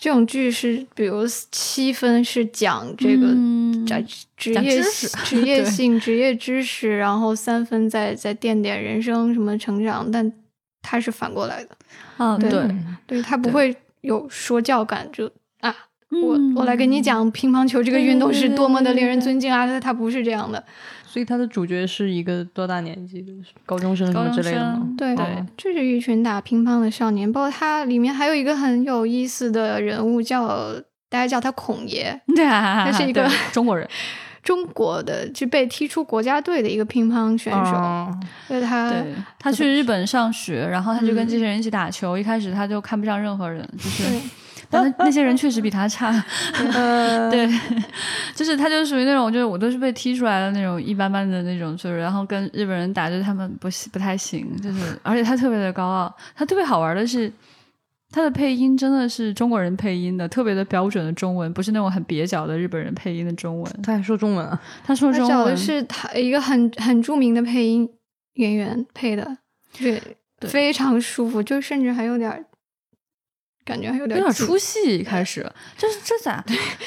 [0.00, 5.08] 这种剧是，比如七分是讲这个嗯职职业知识。
[5.22, 10.32] 职业性、职业知识，然后三分再再垫点人生什么成长，但
[10.80, 11.76] 它是反过来的，
[12.16, 12.74] 啊，对对，
[13.06, 15.30] 对，它不会有说教感，就
[15.60, 15.76] 啊。
[16.10, 19.66] 我嗯我来跟你讲乒乓球这个运动是对对多么的令人对对尊敬啊！
[19.66, 20.62] 他他不是这样的，
[21.06, 23.32] 所以他的主角是一个多大年纪的？
[23.64, 24.96] 高中生什么高中之类的吗生？
[24.96, 25.14] 对？
[25.16, 25.24] 对
[25.56, 30.72] 这是一群打乒乓的少年，包括他里面还有一个很有意思的人物叫
[31.08, 32.44] 大家叫他孔爷， 对。
[32.44, 33.88] 啊，他是一个中国人，
[34.42, 38.12] 中国的就被踢出国家队的一个乒乓选手，哦。
[38.48, 39.04] 所以他对
[39.38, 44.20] 他去日本上学，然后他就跟嗯这些人一起打球，一开始他就看不上任何人，就是对
[44.70, 46.10] 但那那些人确实比他差，
[46.72, 47.46] 呃， 对，
[48.34, 57.30] 就是他就属于那种，就是我都是被踢出来的那种一般般的那种，就是然后跟日本人打，就是他们不不太行，就是而且他特别的高傲，他特别好玩的是。
[58.12, 63.72] 他的配音真的是中国人配音的，特别的标准的中文，不是那种很蹩脚的日本人配音的中文。
[63.84, 64.60] 他还说中文啊？
[64.82, 67.88] 他说中文他找的是他一个很很著名的配音
[68.34, 69.38] 演员配的，
[69.78, 70.02] 对，
[70.40, 72.44] 对非常舒服，就甚至还有点儿
[73.64, 75.40] 感觉还有点有点出戏，一开始
[75.76, 76.42] 就是这咋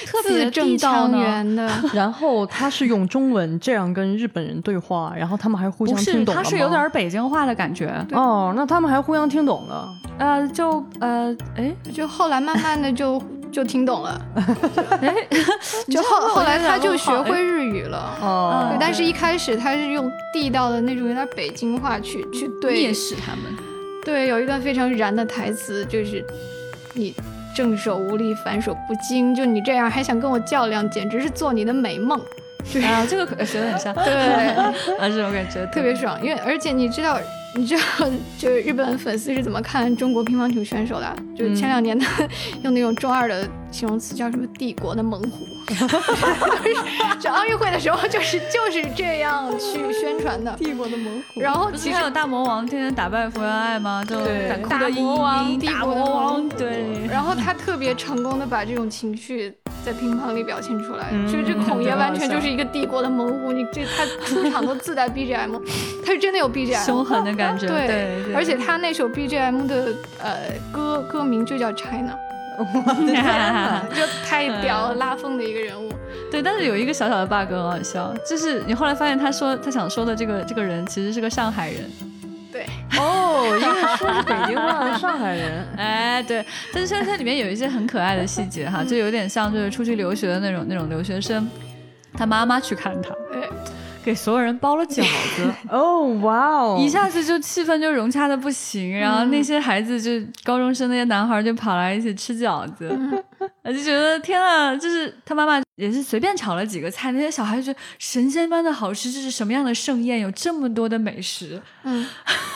[0.05, 1.17] 特别字正地道呢？
[1.17, 7.93] 圆的， 然后他是用中文这样跟日本人对话，然后他们还互，相听懂了他是有点北京话的感觉。
[8.11, 9.88] 哦，那他们还互相听懂了。
[10.17, 13.21] 呃，就呃，哎就后来慢慢的就
[13.51, 14.19] 就听懂了，
[14.99, 15.15] 哎，
[15.88, 18.17] 就后后来他就学会日语了。
[18.19, 23.43] 哦对，但是一开始他是用地道的那种有点北京话去去对蔑视他们。
[24.03, 26.26] 对，有一段非常燃的台词，就是
[26.93, 27.13] 你
[27.55, 32.19] 正手无力，反手不精，就你这样还想跟我较量，简直是做你的美梦。
[32.71, 34.13] 对 啊，这个可学的很像，对，
[34.97, 37.19] 啊，这种感觉特别爽，因为而且你知道，
[37.56, 37.84] 你知道，
[38.38, 41.16] 就是日本粉丝是怎么看中国乒乓球选手的啊？
[41.38, 42.06] 就是前两年的、
[42.64, 45.45] 用那种中二的形容词叫什么“帝国的猛虎”，
[47.20, 50.51] 就奥运会的时候就是就是这样去宣传的。
[50.58, 54.04] 帝国的猛虎然后其实还有大魔王天天打败福原爱吗？
[54.04, 65.61] 就对大敢哭的魔王大帝国的魔王，对，然后他特别成功的把这种情绪在乒乓里表现出来，嗯就是这孔爷完全就是一个帝国的猛虎，你这他出场都自带 BGM，
[66.05, 68.34] 他是真的有 BGM，凶狠的感觉， 对对，对。
[68.34, 70.38] 而且他那首 BGM 的呃
[70.71, 72.17] 歌歌名就叫 China，
[73.95, 75.91] 就太屌了，拉风的一个人物。
[76.31, 81.84] 对，但是有一个小小的 bug 很好笑，就是你后来发现他说他想说的这个这个人其实是个上海人，
[82.54, 82.68] 对，
[82.99, 85.66] 哦，因为说是北京话的上海人。
[85.76, 91.49] 哎，对，但是现在它里面有一些很可爱的细节哈，就有点像就是出去留学的那种那种留学生，
[92.14, 93.49] 他妈妈去看他，哎，
[94.04, 95.01] 给所有人包了饺
[95.36, 96.78] 子， 哦，哇哦！
[96.80, 100.12] 一下子就气氛就融洽的不行，然后那些孩子就
[100.43, 102.95] 高中生那些男孩就跑来一起吃饺子，
[103.63, 110.19] 我就觉得天啊，就是他妈妈也是随便炒了几个菜，那些小孩就觉得神仙般的好吃，这是什么样的盛宴？
[110.19, 112.07] 有这么多的美食，嗯，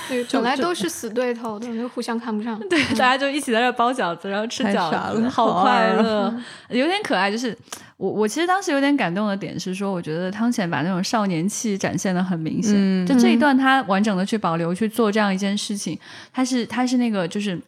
[0.08, 2.60] 对， 本来都是死对头的，就互相看不上。
[2.70, 6.34] 对，大家就一起在这包饺子，然后吃饺子，好快乐，
[6.70, 7.32] 有点可爱。
[7.32, 7.58] 就是
[7.98, 12.74] 我，我其实当时有点感动的点是说，我觉得汤浅把那种少年气展现的很明显。
[12.76, 15.98] 嗯就这一段，他完整的去保留去做这样一件事情，
[16.32, 17.60] 他是他是那个就是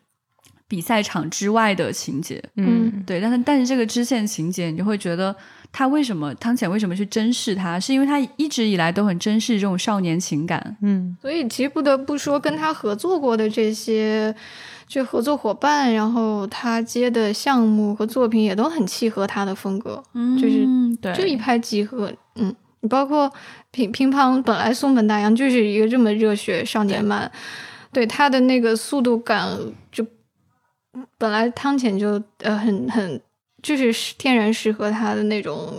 [0.70, 5.36] 比赛场之外的情节，嗯对，但是但是这个支线情节，你就会觉得
[5.72, 10.78] 他为什么汤浅为什么去珍视它，是因为他一直以来都很珍视这种少年情感。
[10.82, 14.34] 嗯所以其实不得不说，跟他合作过的这些
[14.88, 22.13] 就合作伙伴，然后他接的项目和作品也都很契合他的风格，嗯就是嗯，对，就一拍即合。
[22.36, 23.32] 嗯，你包括
[23.72, 27.32] 乒乒乓，本来松本大洋就是一个这么热血少年漫，
[27.91, 29.49] 对他的那个速度感
[29.91, 30.05] 就
[31.18, 33.22] 本来汤浅就呃很很。
[33.62, 35.70] 就是天然适合他的那种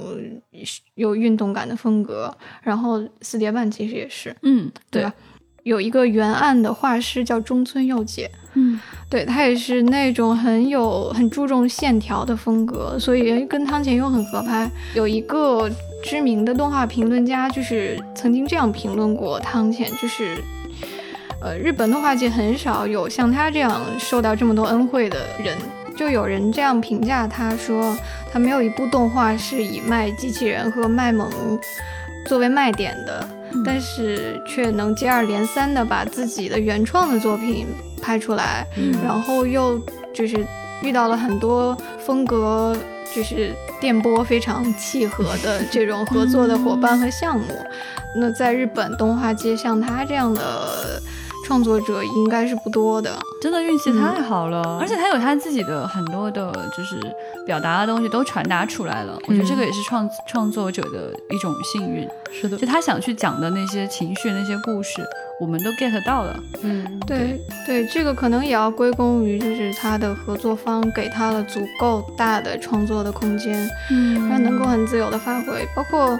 [0.96, 2.30] 有运动感的风格，
[2.62, 5.14] 然后四叠半其实也是，嗯，对对吧？
[5.62, 14.70] 有一个原案的画师叫中村佑介，嗯对他也是那种很有很注重线条的风格，所以跟汤浅又很合拍。
[14.94, 15.66] 有一个
[16.04, 20.36] 知名的动画评论家，就是曾经这样评论过汤浅，就是。
[21.40, 25.56] 呃，日本动画界很少有像他这样受到这么多恩惠的人，
[25.96, 27.96] 就有人这样评价他说，
[28.30, 31.30] 他没有一部动画是以卖机器人和卖萌
[32.26, 33.26] 作为卖点的，
[33.64, 37.66] 但是却能接二连三的把自己的原创的作品
[38.02, 39.80] 拍出来，嗯然后又
[40.12, 40.46] 就是
[40.82, 42.76] 遇到了很多风格
[43.14, 47.46] 就是电波非常契合的这种合作的伙伴和项目。
[48.14, 51.00] 那在日本动画界，像他这样的
[51.50, 53.18] 创作者应该是不多的。
[53.42, 56.96] 真的运气太好了，而且他有他自己的很多的，就是
[57.44, 59.18] 表达的东西都传达出来了。
[59.26, 65.04] 我觉得这个也是创创作者的一种幸运，是的就，他想去讲的那些情绪、那些故事，
[65.40, 66.38] 我们都 get 到了。
[66.62, 76.16] 嗯对对，这个可能也要归功于就是他的合作方给他了足够大的创作的空间，嗯让他能够很自由的发挥，包括。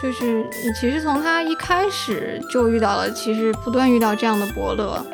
[0.00, 5.04] 就是你其实从他一开始就遇到了，其实不断遇到这样的伯乐，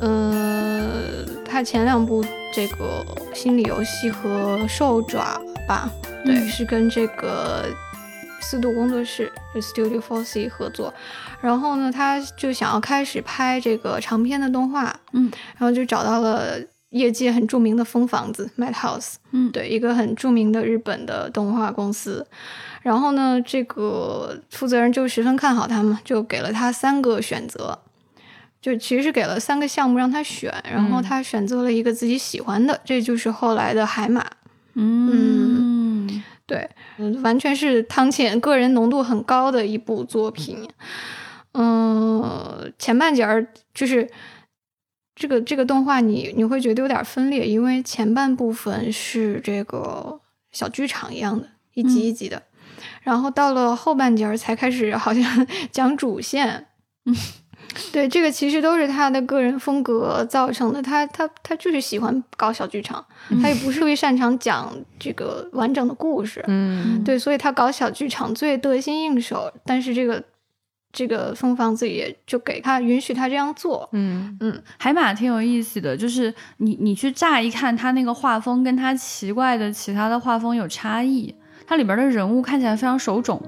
[0.00, 2.24] 呃，他前两部
[2.54, 5.90] 这个心理游戏和兽爪吧，
[6.24, 7.64] 对，嗯是跟这个
[8.40, 10.94] 四度工作室就 Studio Four C 合作，
[11.40, 16.58] 然后呢，他就想要开始拍这个长篇的动画，嗯，然后就找到了
[16.90, 19.50] 业界很著名的风房子 Madhouse，嗯。
[19.50, 22.24] 对，一个很著名的日本的动画公司。
[22.82, 27.78] 然后呢，这个负责人就十分看好他嘛，就给了他三个选择，
[28.60, 34.24] 就其实是给了三个项目让他选，然后嗯他选择了一个自己喜欢的，这就是后来的海马。
[34.74, 40.68] 嗯对，嗯，完全是汤浅个人浓度很高的一部作品。
[41.52, 44.08] 嗯，前半截儿就是
[45.14, 50.20] 这个这个动画你，你会觉得有点分裂，因为前半部分是这个
[50.52, 52.42] 小剧场一样的，一集一集的，
[53.02, 56.66] 然后到了后半截儿才开始好像 讲主线。
[57.04, 57.14] 嗯
[57.92, 60.80] 对，这个其实都是他的个人风格造成的。
[60.80, 63.04] 他他他就是喜欢搞小剧场，
[63.42, 66.42] 他也不是特别擅长讲这个完整的故事。
[66.48, 70.24] 嗯对，所以他搞小剧场最得心应手，但是这个
[70.90, 73.88] 这个风房子也就给他允许他这样做。
[73.92, 81.34] 嗯嗯，海马挺有意思的，就是你你去乍一看，他那个画风跟他奇怪的其他的画风有差异，
[81.68, 83.40] 它里边的人物看起来非常手肿，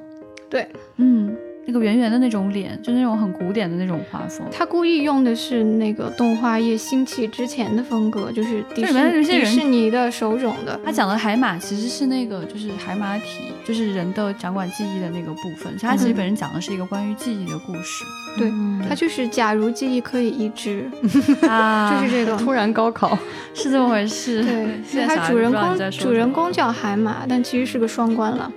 [0.51, 0.69] 对。
[0.97, 1.35] 嗯，
[1.67, 4.47] 那个圆圆的那种脸，就那种很古典的那种画风。
[4.51, 10.79] 他故意用的是那个动画业兴起之前的风格，就是迪这士尼的手冢的。
[10.85, 15.73] 他讲的海马其实是那个，就是海马体，就是人的掌管记忆的那个部分。
[15.81, 18.05] 他其实嗯本身讲的是一个关于记忆的故事。
[18.37, 20.91] 对，嗯他就是假如记忆可以移植，
[21.47, 22.37] 啊就是这个。
[22.41, 23.19] 突然高考，
[23.55, 24.43] 是这么回事。
[24.43, 28.51] 对，他主人公主人公叫海马，但其实是个双关了。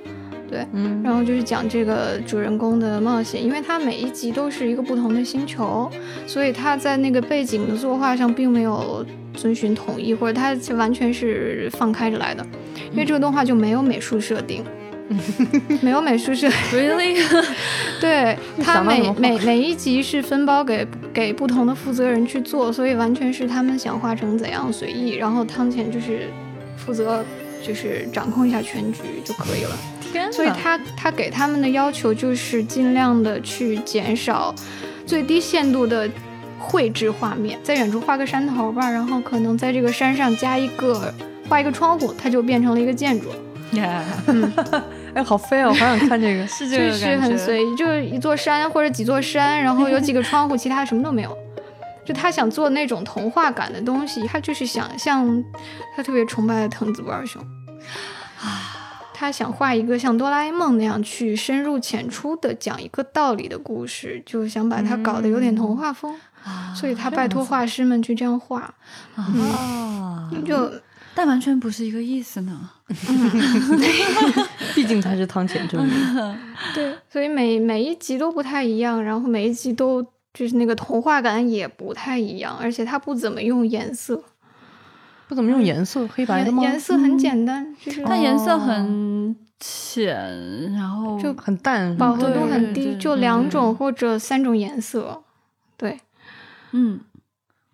[0.73, 5.89] 嗯然后就是讲这个主人公的冒险，因为他每一集都是一个不同的星球，
[6.27, 12.45] 所以他在那个背景的作画上并没有遵循统一，或者他完全是放开着来的，
[12.91, 14.63] 因为这个动画就没有美术设定。
[15.81, 17.21] 没有美术设，Really？
[17.99, 26.29] 对他每每每一集是分包给给不同的负责人去做，所以完全是他们想画成怎样随意，然后汤浅就是
[26.77, 27.23] 负责
[27.61, 29.77] 就是掌控一下全局就可以了。
[30.21, 34.53] 天所以他他给他们的要求就是尽量的去减少
[35.05, 36.09] 最低限度的
[36.57, 41.13] 绘制画面，在远处画个山头吧，然后可能在这个山上加一个
[41.49, 43.27] 画一个窗户，它就变成了一个建筑。
[45.15, 46.45] 哎，好飞哦，好想看这个。
[46.47, 47.27] 是这就是个感觉。
[47.27, 51.37] 很随意，就是一座山或者几座山，然后有几个窗户，其他什么都没有。
[52.05, 55.43] 就他想做那种童话感的东西，他就是想像
[55.95, 57.41] 他特别崇拜的藤子不二雄，
[59.23, 66.13] 他想画一个像哆啦 A 梦那样去深入浅出的讲一个道理的故事，就想把它搞得有点童话风，
[66.43, 68.73] 啊所以他拜托画师们去这样画，
[69.15, 70.69] 啊，就
[71.15, 72.69] 但完全不是一个意思呢。
[74.75, 75.93] 毕竟他是汤浅证明。
[76.75, 80.03] 对，所以每每一集都不太一样，然后每一集都
[80.33, 84.21] 就是那个童话感也不太一样，而且他不怎么用颜色，
[85.27, 86.61] 不怎么用颜色，黑白的吗？
[86.63, 95.23] 颜色很简单，就是它颜色很浅，然后就很淡，饱和度很低，就两种嗯或者三种颜色。
[95.77, 95.99] 对，
[96.71, 96.99] 嗯，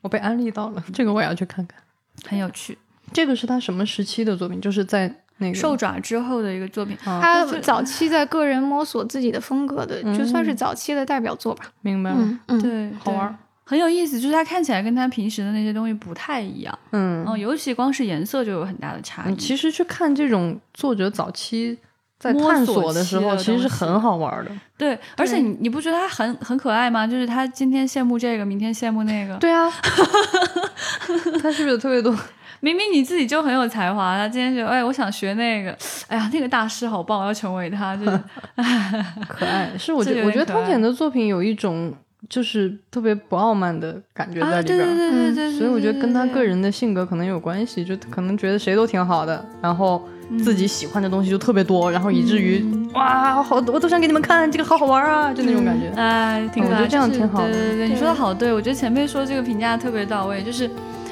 [0.02, 1.82] 我被安利到了， 这个我也要去看看。
[2.26, 2.78] 很有趣。
[3.12, 4.62] 这个是他什么时期的作品？
[4.62, 11.66] 就是在那个兽爪之后的一个作品，啊，他早期在个人摸索自己的风格的，就算是早期的代表作吧。
[11.82, 12.18] 明白了。
[12.20, 13.38] 嗯嗯，对，好玩
[13.70, 14.20] 很有意思。
[14.20, 19.32] 就是它看起来跟它平时的那些东西不太一样，嗯哦，尤其光是颜色就有很大的差异。
[19.32, 21.78] 嗯，其实去看这种作者早期
[22.18, 24.52] 在探索索的时候，其实是很好玩的。
[24.76, 27.06] 对，而且你你不觉得他很很可爱吗？
[27.06, 29.36] 就是他今天羡慕这个，明天羡慕那个。
[29.36, 29.70] 对啊，
[31.42, 32.14] 他是不是有特别多？
[32.62, 35.72] 明明你自己就很有才华，他今天就哎，我想学那个，
[36.10, 37.96] 哎呀，那个大师好棒，我要成为他。
[37.96, 38.20] 就是
[39.30, 41.94] 可爱是我觉得，我觉得有点可爱汤浅的作品有一种
[42.28, 44.86] 就是特别不傲慢的感觉在啊，里边儿。
[44.86, 50.02] 对对对对对，所以我觉得跟他个人的性格可能有关系，就可能觉得谁都挺好的，然后
[50.44, 52.64] 自己喜欢的东西就特别多，然后以至于、
[52.94, 55.90] 哇，好多我都想给你们看，这个好好玩啊，就那种感觉。
[55.96, 60.70] 哎，挺我觉得这样挺好的对对对，你说的好对，我觉得前辈说这个评价特别到位，就是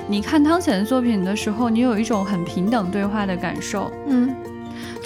[0.07, 3.91] 你看汤浅的作品的时候，你有一种很平等对话的感受。
[4.07, 4.35] 嗯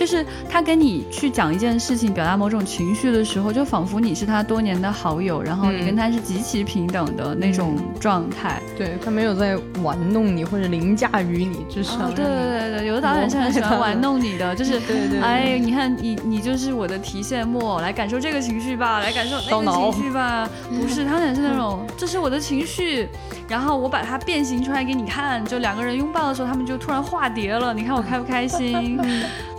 [0.02, 8.60] 就是他跟你去讲一件事情，表达某种情绪的时候，就仿佛你是他多年的好友，然后你嗯跟他是极其平等的那种状态。
[8.76, 12.00] 对他没有在玩弄你或者凌驾于你之上。
[12.00, 20.50] 啊，对对对对，有的导演是很喜欢玩弄你的，就是 对对对哎，你看你你就是我的提线木偶，来感受这个情绪吧，来感受那个情绪吧。
[20.82, 23.08] 不是，他也是那种，这是我的情绪，
[23.48, 29.00] 然后我把它变形出来给你看，就两个人拥抱的时候，他们就突然化蝶了，你看我开不开心？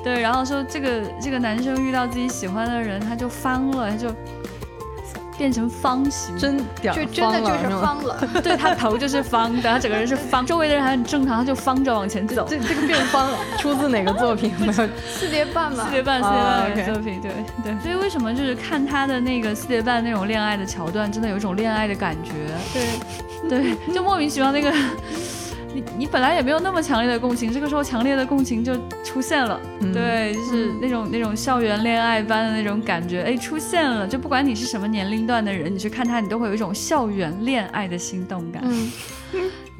[0.03, 4.09] 对，然后说这个这个男生遇到自己喜欢的人，他就方了，他就
[5.39, 8.29] 变成方形，真点就真的就是方了。
[8.43, 12.47] 对他头就是方的，他整个人是方，周围的人还很正常，他就方着往前走。
[12.49, 13.29] 这这个变方
[13.59, 14.53] 出自哪个作品？
[14.59, 17.33] 没 有四叠半吧四，叠半，四叠啊半的作品，对
[17.65, 22.33] 对，所以为什么就是看他的那个四叠半那种恋爱的桥段，真的有一种恋爱的感觉，
[22.73, 24.73] 对，对，就莫名其妙那个，
[25.75, 38.91] 你你本来也没有那么强烈的共情，这个时候强烈的共情就出现了，嗯对，就是那种那种校园恋爱般的那种感觉，哎，出现了，就不管你是什么年龄段的人，你去看他，你都会有一种校园恋爱的心动感，嗯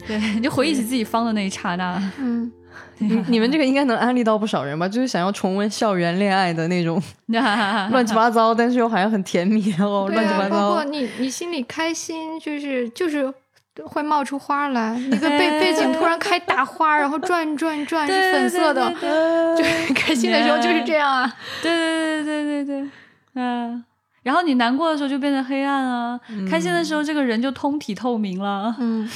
[0.07, 2.51] 对， 你就回忆起自己方的那一刹那，嗯，
[2.99, 4.89] 你你们这个应该能安利到不少人吧？
[4.89, 7.01] 就是想要重温校园恋爱的那种
[7.91, 10.85] 乱七八糟，但是又好像很甜蜜，然后乱七八糟，包括。
[10.85, 13.33] 你你心里开心，就是就是。
[13.85, 18.93] 会冒出花来，那个背背景突然开大花，然后转转转是粉色的，
[19.57, 21.33] 就是开心的时候就是这样啊。
[21.63, 22.91] 对对对对对对，
[23.35, 23.85] 嗯。
[24.23, 28.75] 然后你难过的时候就变成黑暗啊，开心的时候这个人就通体透明了。
[28.79, 29.09] 嗯。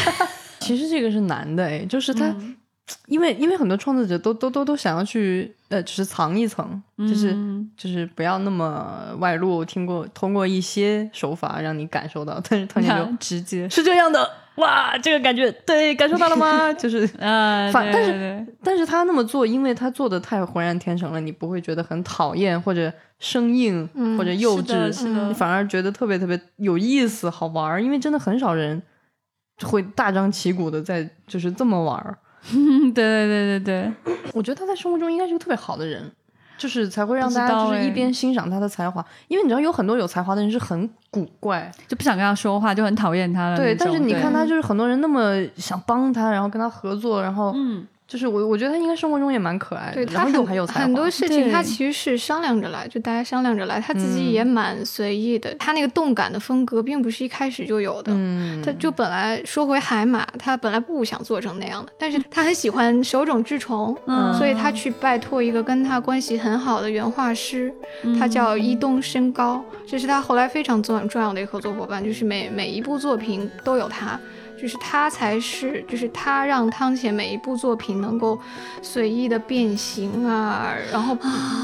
[0.60, 2.56] 其实这个是难的哎，就是他，嗯
[3.06, 16.72] 因为因为很多创作者都都都都想要去呃，就是藏一层，就是、嗯就是不要那么外露，听过通过一些手法让你感受到，但是汤浅就 直接是这样的，哇，这个感觉对，感受到了吗？
[16.74, 17.04] 就是。
[17.18, 27.82] 啊，反但是但是他那么做，因为他做的太浑然天成了，你不会觉得很讨厌或者生硬、嗯或者幼稚，是的你反而觉得特别特别有意思、好玩儿。
[27.82, 28.80] 因为真的很少人
[29.64, 32.16] 会大张旗鼓的在就是这么玩儿。
[32.92, 36.10] 对对对对对，我觉得他在生活中应该是个特别好的人，
[36.56, 55.52] 就是才会让大家就是一边欣赏他的才华，因为你知道有很多有才华的人是很古怪，就不想跟他说话，就很讨厌他的对，但是你看他就是很多人那么想帮他，然后跟他合作，然后嗯，就是我我觉得他应该生活中也蛮可爱的，对他很有才华，很多事情，他其实是商量着来，就大家商量着来，他自己也嗯蛮随意的。
[55.58, 74.18] 他那个动感的风格并不是一开始就有的，嗯，他就本来说回海马，他本来不想做成那样的，但是他很喜欢手冢治虫，嗯所以他去拜托一个跟他关系很好的原画师，嗯他叫伊东深高，这是他后来非常重重要的一个合作伙伴，就是每每一部作品都有他。
[74.60, 78.38] 就是他才是，就是他让汤浅每一部作品能够
[78.80, 81.16] 随意的变形啊，然后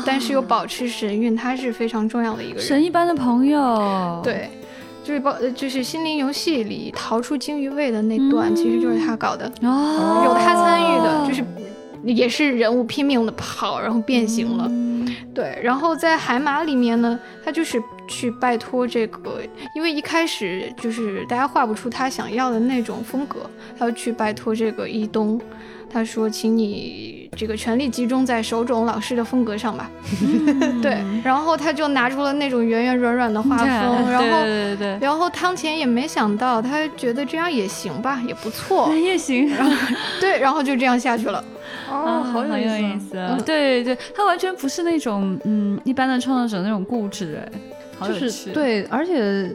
[0.04, 2.64] 但是又保持神韵，他是非常重要的一个人。
[2.64, 4.50] 神一般的朋友，，对，
[5.02, 11.42] 就是包呃就是《心灵游戏》里逃出鲸鱼胃的那段，其实就是他搞的，哦，有他参与的，就是
[12.04, 14.66] 也是人物拼命的跑，然后变形了。
[14.68, 14.92] 嗯
[15.34, 19.40] 对，然后在海马里面呢，他就是去拜托这个，
[19.74, 23.48] 因为一开始就是大家画不出他想要的那种风格，
[23.78, 25.40] 他要去拜托这个一东，
[25.90, 29.90] 他说，请你这个全力集中在手冢老师的风格上吧。
[30.82, 33.66] 对，然后他就拿出了那种圆圆软软的画风，
[34.10, 34.24] 然后。
[34.44, 39.50] 对对对然后汤浅也没想到，他觉得这样也行吧，也不错对，， 夜行。
[40.20, 41.42] 对，然后就这样下去了。
[41.92, 43.36] 哦，好很有意思啊。
[43.38, 47.52] 嗯对对，他完全不是那种嗯一般的创作者那种固执哎，
[47.98, 48.28] 好就有趣。
[48.28, 49.54] 是对，而且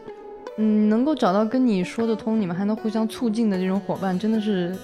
[0.58, 4.76] 嗯，能够找到跟你说得通，你们还能互相促进的这种伙伴，真的是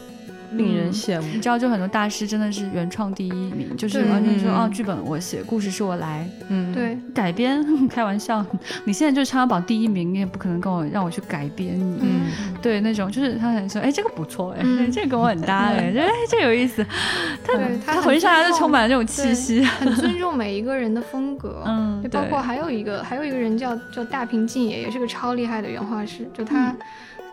[0.58, 1.28] 令人嗯羡慕。
[1.34, 8.45] 你知道，就很多大师真的是原创第一名，就是完全说嗯哦，剧本我写，故事是我来嗯，对，改编， 开玩笑，
[8.86, 11.97] 你现在就是唱榜第一名，你也不可能跟我让我去改编你。
[12.01, 12.22] 嗯，
[12.62, 16.86] 对，那种就是他很说，哎，这个不错，哎，嗯这个跟我很搭，哎，这哎这有意思。
[17.45, 19.64] 他对他浑身上下就充满了这种气息。
[19.64, 21.64] 很尊重每一个人的风格。
[21.66, 26.28] 嗯，对，对，包括还有一个还有一个人叫叫大平静也，也是个超厉害的原画师。
[26.34, 26.76] 就他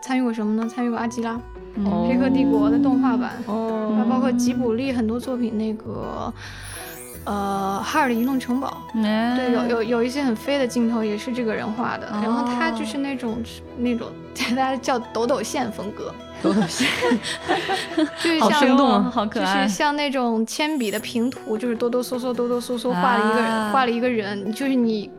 [0.03, 0.68] 参与过什么呢？
[0.68, 1.59] 参与过《阿基拉》嗯
[2.09, 6.33] 黑客帝国》的动画版，哦，还包括吉卜力很多作品，那个
[7.25, 8.83] 呃《哈尔的移动城堡》。
[9.05, 12.09] 哎对，有有有一些很飞的镜头也是这个人画的。
[12.23, 13.39] 然后他哦就是那种
[13.79, 14.09] 那种
[14.51, 16.12] 大家叫抖抖线风格，
[16.43, 16.89] 抖抖线
[18.23, 19.68] 就是好像生动啊好可就是。
[19.68, 25.11] 像那种铅笔的平涂，就是哆哆嗦嗦、哆哆嗦嗦画了一个人，啊画了一个人，就是你，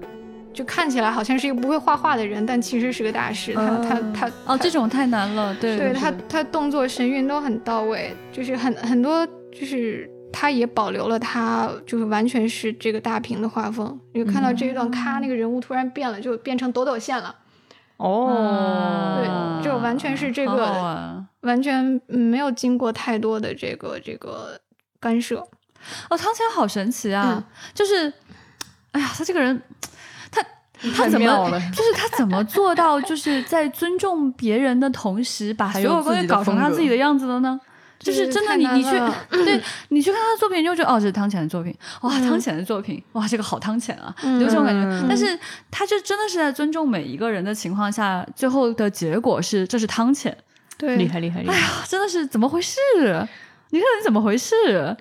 [0.54, 3.54] 就看起来好像是一个不会画画的人，但其实是个大师。
[3.54, 10.10] 他、他嗯他哦，这种太难了，对对他他动作神韵都很到位，就是很很多就是。
[10.34, 17.36] 他也保留了他就是完全是这个大屏的画风，你就看到这一段，咔，那个人物突然变了，就变成抖抖线了，
[17.98, 19.20] 哦，
[19.62, 24.58] 对就完全是这个完全嗯没有经过太多的这个这个
[25.02, 25.46] 干涉。
[26.10, 27.34] 哦，汤浅好神奇啊！
[27.36, 27.44] 嗯
[27.74, 28.12] 就是，
[28.94, 29.62] 哎呀，他这个人，
[30.96, 37.60] 他怎么， 就是他怎么做到，就是在尊重别人的同时，把所有有东西搞成他自己的样子的呢？
[38.00, 38.90] 就是真的太你，你去
[39.46, 41.72] 对你去看他的作品，你就觉得哦，这是汤浅的作品，
[42.02, 44.82] 哇，嗯汤浅的作品，哇，这个好汤浅啊，嗯有这种感觉。
[44.90, 45.38] 嗯但是
[45.70, 50.36] 他就真的是在尊重每一个人的情况下，最后的结果是这是汤浅，
[50.80, 51.56] 对，厉害厉害厉害！
[51.60, 52.80] 啊真的是怎么回事？
[53.70, 54.98] 你看你怎么回事？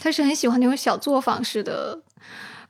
[0.00, 1.98] 他是很喜欢那种小作坊式的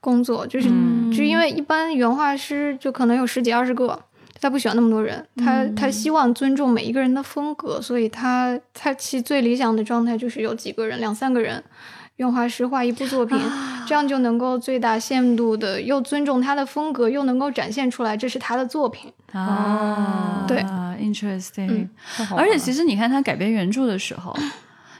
[0.05, 3.99] 工作，就是、嗯就因为一般原画师就可能有十几二十个，
[4.39, 11.63] 他不喜欢那么多人，他、嗯他希望尊重每一个人的风格，所以他他其实最理想的状态就是有几个人，两三个人。
[12.17, 13.37] 原画师画一部作品，
[13.85, 19.11] 这样就能够最大限度的又尊重他的风格，又能够展现出来这是他的作品。
[19.33, 20.63] 啊，对
[20.97, 21.67] ，interesting。
[21.67, 21.89] 嗯
[22.37, 24.33] 而且其实你看他改编原著的时候，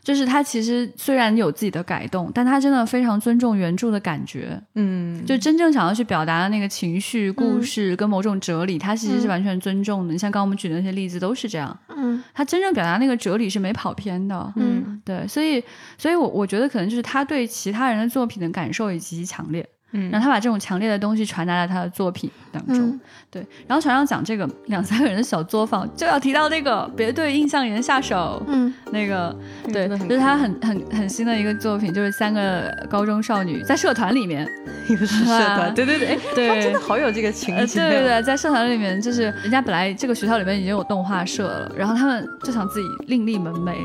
[0.05, 10.13] 就是他其实虽然有自己的改动，但他真的非常尊重原著的感觉，嗯，就真正想要去表达的那个情绪、故事跟某种哲理，他其实是嗯完全尊重的。
[10.13, 14.53] 你像刚刚我们举的那些例子都是这样，嗯他真正表达那个哲理是没跑偏的。
[14.57, 15.63] 嗯对，所以，
[15.97, 20.09] 所以我我觉得可能就是他对其他人的作品的感受也极其强烈，嗯。
[20.11, 22.77] 然后他把这种强烈的东西传达在他的作品当中。
[22.77, 22.99] 嗯。
[23.29, 28.41] 对，然后船上讲这个两三个人的小作坊，就要提到那个别对印象岩下手。
[28.47, 28.73] 嗯。
[28.91, 29.35] 那个
[29.73, 34.47] 对，就是他很很很新的一个作品，就是三个高中少女在社团里面，
[34.89, 36.47] 又是社团，对对对，哎，对。
[36.47, 43.75] 他真的好有这个情呃，节，对对对，在社团里面，就是人家本来这个学校里面已经有动画社了，然后他们就想自己另立门楣，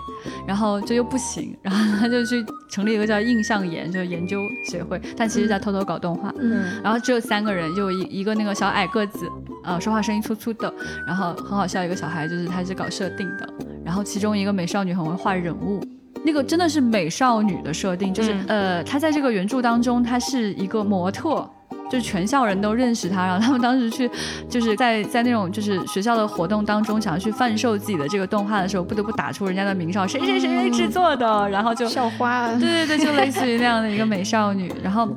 [0.46, 6.34] 然后这又不行，然后他就去成立一个叫印象研，就是研究协会，但其实在偷偷搞动画。
[6.40, 9.28] 嗯然后只有三个人，就一一个那个小矮个子，
[9.62, 10.72] 呃，说话声音粗粗的，
[11.06, 13.48] 然后很好笑一个小孩，就是他是搞设定的，
[13.84, 15.80] 然后其中一个美少女很会画人物。
[16.22, 21.48] 那个真的是美少女的设定，就是、嗯呃，她在这个原著当中，她是一个模特，
[21.90, 24.10] 就是全校人都认识她，然后他们当时去，
[24.46, 34.70] 就是在在那种就是学校的活动当中，想要去贩售自己的这个动画的时候，不得不打出人家的名号，谁谁谁谁制作的，然后就校花，对对对，就类似于那样的一个美少女。
[34.82, 35.08] 然后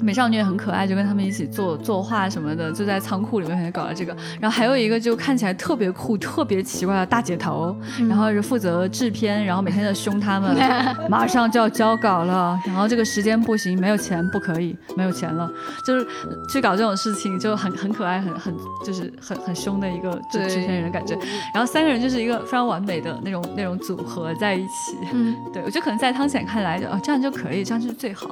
[0.00, 4.16] 美少女也很可爱，就跟他们一起做作画什么的，就在仓库里面搞了这个。
[4.40, 7.76] 然后还有一个就看起来特别酷、特别奇怪的大姐头，
[8.08, 10.56] 然后是负责制片，然后每天在凶他们，
[11.08, 15.50] 马上就要交稿了，然后这个时间不行，没有钱不可以，没有钱了，
[15.86, 16.06] 就是
[16.52, 21.14] 去搞这种事情就很很可爱，很很就是很很凶的一个制制片人的感觉。
[21.52, 24.96] 然后三个人就是一个非常完美的那种那种组合在一起。
[25.12, 28.28] 嗯，对我觉得可能在汤浅看来，哦这样就可以，这样就是最好，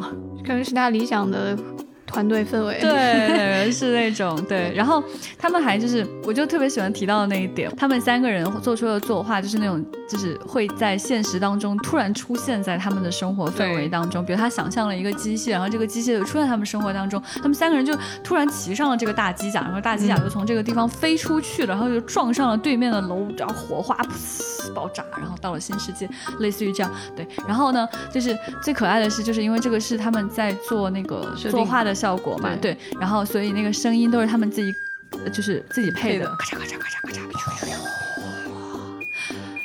[0.47, 1.58] 可能是他理想的。
[1.59, 1.88] love.
[2.09, 4.73] 团队氛围，对，是那种对。
[4.75, 5.05] 然后
[5.39, 14.25] 他们还就是，我就特别喜欢提到的那一点，他们三个人做出的作画，就是那种，就是会在现实当中突然出现在他们的生活氛围当中。
[14.25, 17.95] 比如他想象了一个机械，然后这个机械就出现在他们生活当中，他们三个人就
[18.25, 26.91] 突然骑上了这个大机甲，然后大机甲就从这个地方飞出去了，然后就撞上了对面的楼，然后火花噗爆炸，然后到了新世界，类似于这样。
[27.15, 31.98] 对，然后呢，就是最可爱的是，就是因为这个是他们在做那个作画的。
[31.99, 34.73] 效果嘛，对，然后所以那个声音都是他们自己，
[35.33, 37.11] 就是自己配的，咔嚓咔嚓咔嚓咔
[37.67, 37.69] 嚓，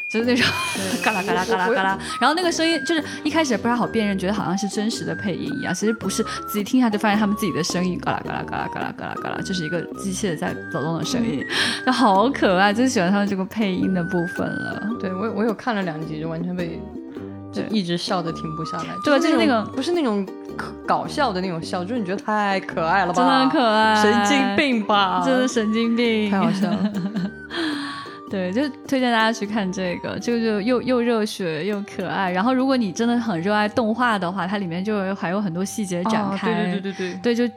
[0.10, 0.46] 就是那种
[1.04, 11.44] 嘎啦嘎啦嘎啦嘎啦，然后那个声音就是一开始不太好辨认，觉得好像是真实的配音一样，其实不是，仔细听一下就发现他们自己的声音，嘎啦嘎啦嘎啦嘎啦嘎啦嘎啦，就是一个机械在走动的声音，
[11.86, 14.88] 就好可爱，最喜欢他们这个配音的部分了。
[15.00, 16.80] 对我我有看了两集，就完全被。
[17.54, 20.26] 就一直笑的停不下来，对，就是那个不是那种
[20.86, 23.14] 搞笑的那种笑，就是你觉得太可爱了吧？
[23.14, 25.22] 真的很可爱，神经病吧？
[25.24, 26.92] 真的神经病，太好笑了。
[28.30, 32.32] 对，就推荐大家去看这个，这个就又又热血又可爱。
[32.32, 37.54] 然后如果你真的很热爱动画的话，它里面就还有很多细节展开，对对对对对，对，就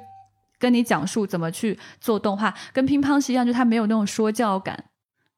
[0.59, 4.85] 跟你讲述怎么去做动画，跟乒乓是一样，就它没有那种说教感，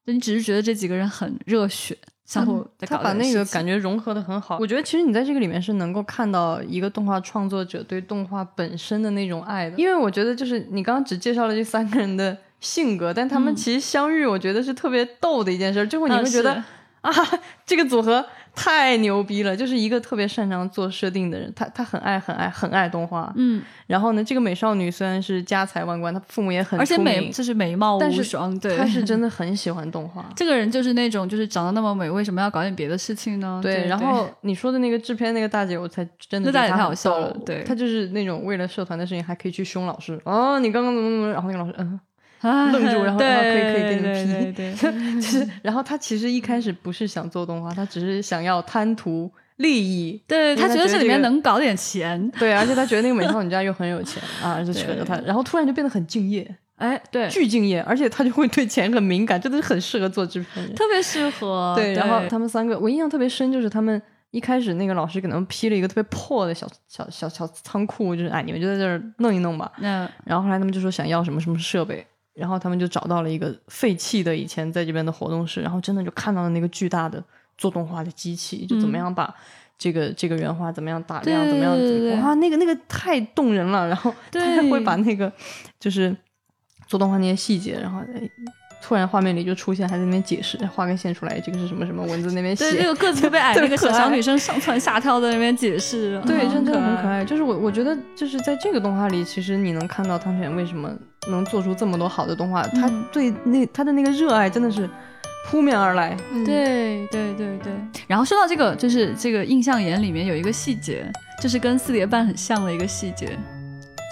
[0.04, 1.96] 就你只是觉得这几个人很热血。
[2.28, 16.62] 相互他把那个感觉融合的很好，我觉得其实你在这个里面是能够看到一个动画创作者对动画本身的那种爱的，因为我觉得就是你刚刚只介绍了这三个人的性格，但他们其实相遇，我觉得是特别逗的一件事，最后你会觉得
[17.00, 17.10] 啊，
[17.64, 18.22] 这个组合。
[18.58, 30.28] 太牛逼了，就是一个特别擅长做设定的人，他他很爱很爱很爱动画，嗯，然后呢，这个美少女虽然是家财万贯，她父母也很而且美就是美貌无双，对，她是真的很喜欢动画。
[30.36, 33.60] 这个人就是那种就是长得那么美，为什么要搞点别的事情呢？
[33.62, 41.98] 对，然后你说的那个制片那个大姐，我才真的那大姐太好笑了，对，她就是那种为了社团的事情还可以去凶老师哦，你刚刚怎么怎么，然后那个老师嗯。
[42.42, 44.02] 愣住，然后然后可以可以给你
[44.52, 44.76] 批，
[45.20, 61.74] 就是，然后他其实一开始不是想做动画，他只是想要贪图利益，对他觉得这里面能搞点钱，对，而且他觉得那个美少女家又很有钱啊，就扯着他，然后突然就变得很敬业，哎，对，巨敬业，而且他就会对钱很敏感，真的是很适合做制片人，特别适合。
[61.76, 69.72] 对，然后他们三个，我印象特别深，就是他们一开始那个老师给他们批了一个特别破的小小小小仓库，就是哎，你们就在这儿弄一弄吧。
[69.78, 72.06] 那然后后来他们就说想要什么什么设备。
[72.38, 77.22] 然后他们就找到了一个废弃的以前在这边的活动室，然后真的就看到了那个巨大的
[77.56, 79.34] 做动画的机器，就怎么样把
[79.76, 83.86] 这个这个原画怎么样打亮，怎么样哇，那个那个太动人了。
[83.88, 85.32] 然后他会把那个
[85.80, 86.16] 就是
[86.86, 88.00] 做动画那些细节，然后。
[88.80, 92.70] 突然画面里就出现，还在那边解释，画个线出来，这个是什么什么文字那边写。
[92.70, 96.18] 对， 那个个子特别矮那个小小女生上蹿下跳在那边解释。
[96.24, 97.24] 对，真的很可爱。
[97.24, 100.96] 就是我我觉得就是在这个动画里，其实你能看到汤浅为什么
[101.28, 104.88] 能做出这么多好的动画，他对那他的那个热爱真的是
[105.46, 106.16] 扑面而来。
[106.44, 107.72] 对对对对。
[108.06, 111.10] 然后说到这个，就是这个印象眼里面有一个细节，
[111.40, 113.38] 就是跟四叠半很像的一个细节，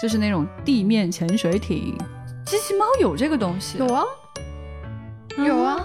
[0.01, 1.97] 就是那种地面潜水艇。
[2.45, 3.77] 机器猫有这个东西？
[3.77, 4.03] 有啊。
[5.45, 5.77] 有啊，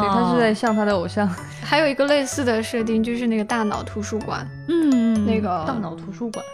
[0.00, 1.26] 所以他是在像他的偶像。
[1.64, 6.44] 还有一个类似的设定，就是那个大脑图书馆，嗯，那个大脑图书馆，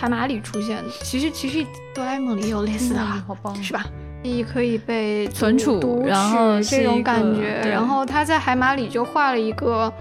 [0.00, 0.84] 海马里出现的。
[1.02, 3.84] 其实其实哆啦 A 梦里有类似的，好棒，是吧？
[4.22, 7.60] 也可以被存储，然后这种感觉。
[7.68, 9.92] 然后他在海马里就画了一个。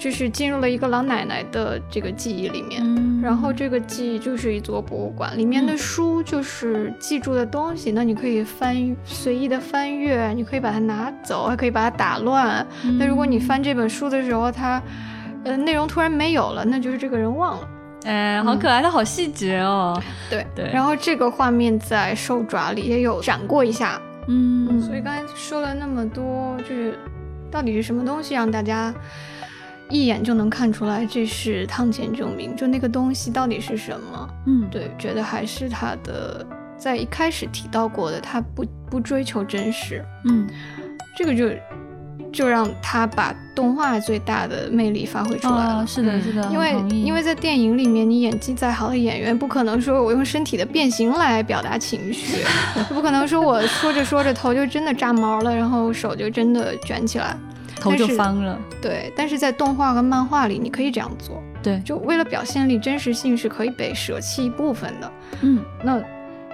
[0.00, 2.82] 就是进入了一个老奶奶的这个记忆里面，
[3.20, 7.92] 然后这个记忆就是一座博物馆，里面的书就是记住的东西。
[7.92, 12.66] 那你可以翻随意的翻阅，你可以把它拿走，还可以把它打乱。
[12.98, 14.82] 那如果你翻这本书的时候，它
[15.44, 17.68] 呃内容突然没有了，那就是这个人忘了。
[18.04, 20.00] 哎，好可爱，它好细节哦。
[20.28, 20.70] 对对。
[20.72, 24.00] 然后这个画面在兽爪里也有闪过一下。
[24.28, 24.80] 嗯。
[24.80, 26.98] 所以刚才说了那么多，就是
[27.50, 28.94] 到底是什么东西让大家？
[29.92, 34.28] 一眼就能看出来这是汤浅证明，就那个东西到底是什么？
[34.46, 36.46] 嗯，对，觉得还是他的
[36.76, 40.04] 在一开始提到过的，他不不追求真实。
[40.26, 40.48] 嗯，
[41.16, 41.48] 这个就
[42.32, 45.74] 就让他把动画最大的魅力发挥出来了。
[45.76, 52.44] 啊，是的，嗯是的，因为因为在电影里面，你演技再好的演员，不可能说我用身体的变形来表达情绪，
[52.92, 57.36] 不可能说我说着说着头就真的炸毛了，然后手就真的卷起来。
[57.80, 65.12] 头就但是翻了，对，但是在动画和漫画里，你可以这样做，对，就为了表现力，真实性是可以被舍弃一部分的。
[65.40, 65.98] 嗯，那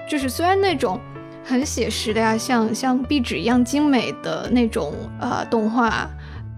[0.09, 1.01] 就是虽然那种
[1.47, 6.11] 很写实的呀，像像壁纸一样精美的那种呃动画，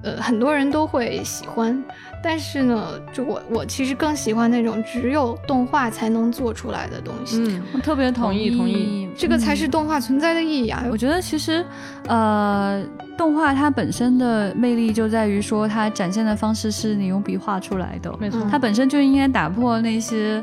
[0.03, 1.85] 呃很多人都会喜欢，
[2.25, 10.85] 但是呢，就我我其实更喜欢那种只有动画才能做出来的东西，嗯，我特别同意意，同意这个才是嗯动画存在的意义啊。
[10.91, 11.65] 我觉得其实，
[12.07, 12.83] 呃，
[13.17, 20.43] 动画它本身的魅力就在于说，它展现的方式是你用笔画出来的，没错，嗯它本身就应该打破那些，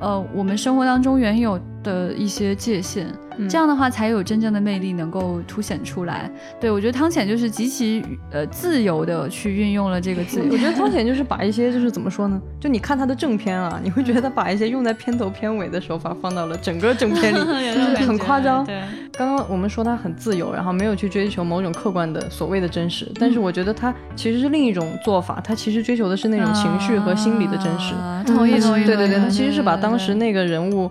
[0.00, 3.06] 呃，我们生活当中原有的一些界限，
[3.38, 6.28] 嗯这样的话才有真正的魅力能够凸显出来。
[6.60, 10.58] 对我觉得汤浅就是极其呃自由的去运用了这个自由我。
[10.58, 12.40] 觉得汤浅就是把一些就是怎么说呢？
[12.60, 17.38] 就你看他的正片啊，你会觉得他把一些用在片头片尾的手法放到了整个正片里，
[17.72, 18.64] 就是很夸张。
[18.64, 18.82] 对，
[19.12, 27.94] 刚刚我们说他很自由，然后没有去追求某种客观的所谓的真实，但是我觉得他其实是另一种做法，他其实追求的是那种情绪和心理的真实。
[27.94, 30.90] 啊同意嗯同意，对对对，他其实是把当时那个人物，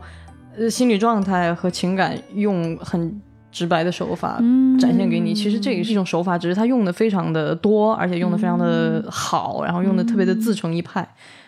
[0.58, 5.34] 呃，心理状态和情感用很直白的手法嗯展现给你。
[5.34, 11.08] 其实这也是一种手法，只是他用的非常的多，而且用的非常的好，然后用的特别的自成一派。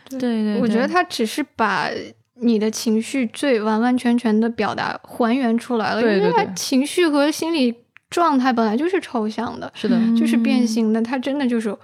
[0.09, 1.89] 对对，我觉得对他只是把
[2.35, 7.75] 你的情绪最完完全全的表达还原出来了，因为他情绪和心理
[8.09, 11.75] 状态本来就是抽象的，是的，嗯就是变形的，他真的就是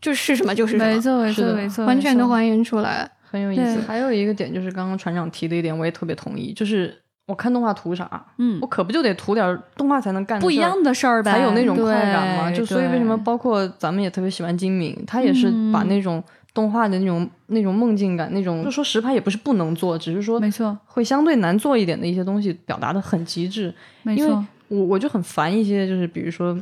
[0.00, 3.10] 就是什么就是什么，没错没错没错，完全没错的还原出来。
[3.30, 3.80] 很有意思。
[3.80, 12.50] 还有一个点就是刚刚船长提的一点，我也特别同意，就是我看动画图啥，嗯我可不就得图点动画才能干不一样的事儿呗，才有那种快感嘛。
[12.50, 16.22] 就所以为什么包括咱们也特别喜欢金敏，他也是把嗯那种
[16.54, 23.74] 动画的那种那种梦境感，那种就说实拍也不是不能做，只是说没错会相对难做一点的一些东西表达的很极致。
[24.04, 26.58] 因为没错，我我就很烦一些，就是比如说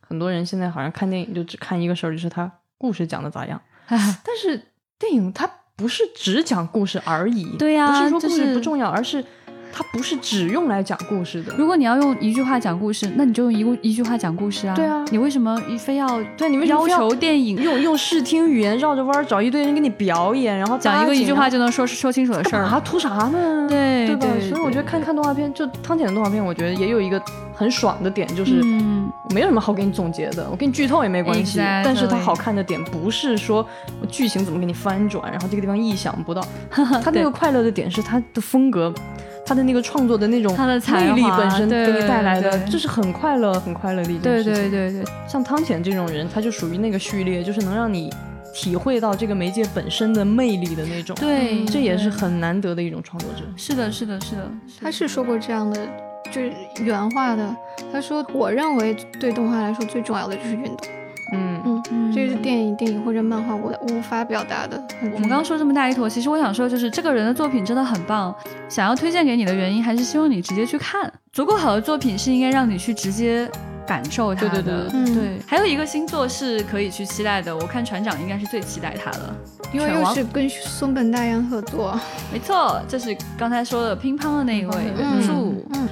[0.00, 4.62] 很多人现在好像看电影就只看一个事儿，就是他故事讲的咋样， 但是
[4.98, 9.22] 电影它不是只讲故事而已，对呀不是说故事不重要，而是
[9.72, 11.52] 它不是只用来讲故事的。
[11.56, 14.74] 如果你要用一句话讲故事，那你就用一个一句话讲故事啊。
[14.74, 16.06] 对啊你为什么非要
[16.36, 22.64] 对你为什么要求电影用用视听语言绕着弯儿找一堆人给你表演，然后讲一个一句话就就能说说清楚的事儿？
[22.64, 23.66] 啊，图啥呢？
[23.68, 24.26] 对对吧？
[24.30, 27.20] 对所以我觉得看看动画片，就汤浅的动画片，我觉得也有一个
[27.54, 31.58] 很爽的点，就是嗯，没有什么好给你总结的，我给你剧透也没关系。
[31.58, 33.66] 但是它好看的点不是说
[34.08, 38.92] 剧情怎么给你翻转，然后这个地方意想不到， 它那个快乐的点是它的风格。
[39.46, 44.54] 它的那个创作的那种他的才魅力本身对给你带来的，对这是很快乐、很快乐的一件对事情。
[44.54, 48.12] 对对对，像汤浅这种人，他就属于那个序列，就是能让你
[48.52, 51.14] 体会到这个媒介本身的魅力的那种。
[51.20, 53.44] 对，这也是很难得的一种创作者。
[53.56, 54.50] 是的，是的，是的，
[54.82, 55.80] 他是说过这样的，
[56.32, 57.54] 就是原话的。
[57.92, 60.76] 他说：“我认为对动画来说最重要的就是运动。
[61.32, 64.82] 嗯嗯，嗯这是电影、电影或者漫画我无法表达的。
[65.02, 68.34] 我们刚刚说这么大一坨，其实我想说，就是这个人的作品真的很棒。
[68.68, 71.12] 想要推荐给你的原因，还是希望你直接去看。
[71.32, 73.50] 足够好的作品是应该让你去直接
[73.86, 74.62] 感受它的。
[74.62, 79.34] 对对对嗯对还有一个星座是可以去期待的，我看船长应该是最期待他的。
[79.72, 81.98] 因为又是跟松本大洋合作，
[82.32, 85.32] 没错，这是刚才说的乒乓的那一位乒原乓的著。
[85.74, 85.88] 嗯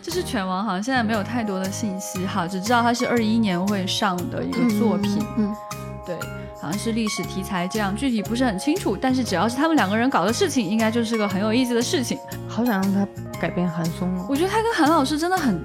[0.00, 5.18] 就 是犬王，好像现在没有太多的信息哈，只知道他是二一年会上的一个作品。
[5.36, 5.52] 嗯，
[6.06, 6.16] 对，
[6.60, 8.96] 好像是历史题材这样，具体不是很清楚。
[8.96, 12.16] 但是只要是他们两个人搞的事情，应该就是个很有意思的事情。
[12.48, 13.06] 好想让他
[13.40, 14.26] 改变韩松哦。
[14.28, 15.60] 我觉得他跟韩老师真的很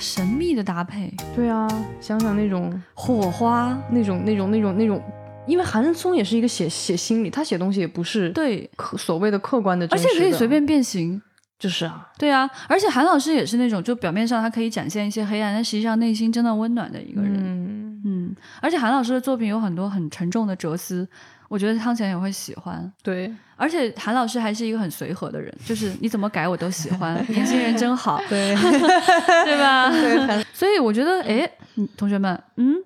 [0.00, 1.68] 神秘的搭配，对啊，
[2.00, 3.78] 想想那种火花。
[3.90, 5.00] 那种那种那种那种，
[5.46, 11.20] 因为韩松也是一个写写心理，他写东西也不是对，客所谓的客观的而且可以随便变形。
[11.58, 17.34] 就是啊，对啊，而且韩老师也是那种，就表面上他可以展现一些黑暗，但实际上内心真的温暖的一个人。
[17.36, 21.06] 嗯，嗯，而且韩老师的作品有很多很沉重的哲思，
[21.50, 22.90] 我觉得汤浅也会喜欢。
[23.02, 29.90] 对而且韩老师还是一个很随和的人，就是你怎么改我都喜欢， 年轻人真好，对对吧？
[29.92, 32.76] 对， 所以我觉得，哎，嗯同学们，嗯，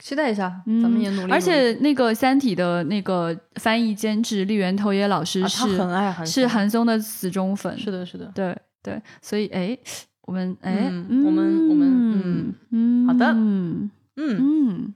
[0.00, 1.32] 期待一下，嗯咱们也努力努力。
[1.32, 9.78] 而且那个《三体》的那个翻译监制立原头野老师啊，是、他很爱韩，是韩松的死忠粉，是的，是的，对对，所以哎，
[10.22, 14.94] 我们哎，嗯我们我们嗯嗯，好的嗯嗯，嗯，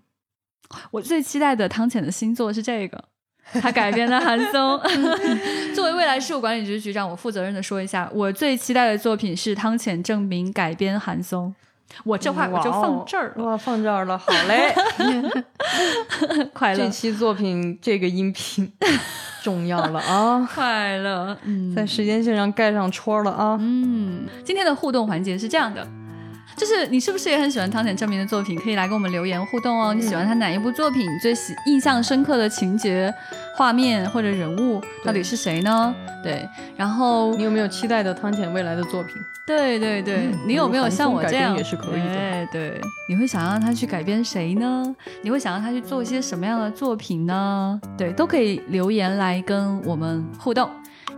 [0.90, 3.02] 我最期待的汤浅的新作是这个。
[3.60, 4.80] 他改编的韩松，
[5.74, 11.54] 作为未来事务管理局局长，我负责任的说一下，我最期待的作品是汤浅证明改编韩松。
[12.04, 14.72] 我这话我就放这儿了，哇，放这儿了，好嘞。
[16.54, 18.72] 快乐这期作品这个音频
[19.42, 23.58] 重要了啊，快乐，嗯在时间线上盖上戳了啊。
[23.60, 25.86] 嗯，今天的互动环节是这样的。
[26.56, 28.58] 就是你是不是也很喜欢汤浅证明的作品？
[28.58, 29.92] 可以来跟我们留言互动哦。
[29.94, 31.02] 你喜欢他哪一部作品？
[31.02, 33.12] 你最喜印象深刻的情节、
[33.56, 35.94] 画面或者人物到底是谁呢？
[36.22, 39.16] 对，然后你有没有期待的汤浅未来的作品？
[39.44, 44.94] 对对对，嗯你有没有像我这样也是可以的对对，你会想让他去改编谁呢？
[45.22, 47.80] 你会想让他去做一些什么样的作品呢？
[47.98, 50.70] 对，都可以留言来跟我们互动。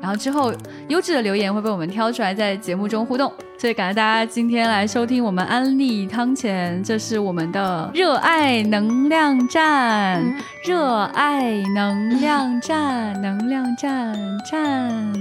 [0.04, 0.52] 然后之后
[0.88, 3.32] 优质的留言会被我们挑出来，在节目中互动。
[3.56, 10.22] 所以感谢大家今天来收听我们安利汤钱，这是我们的热爱能量站，
[10.66, 14.14] 热爱能量站，能量站
[14.50, 15.14] 站。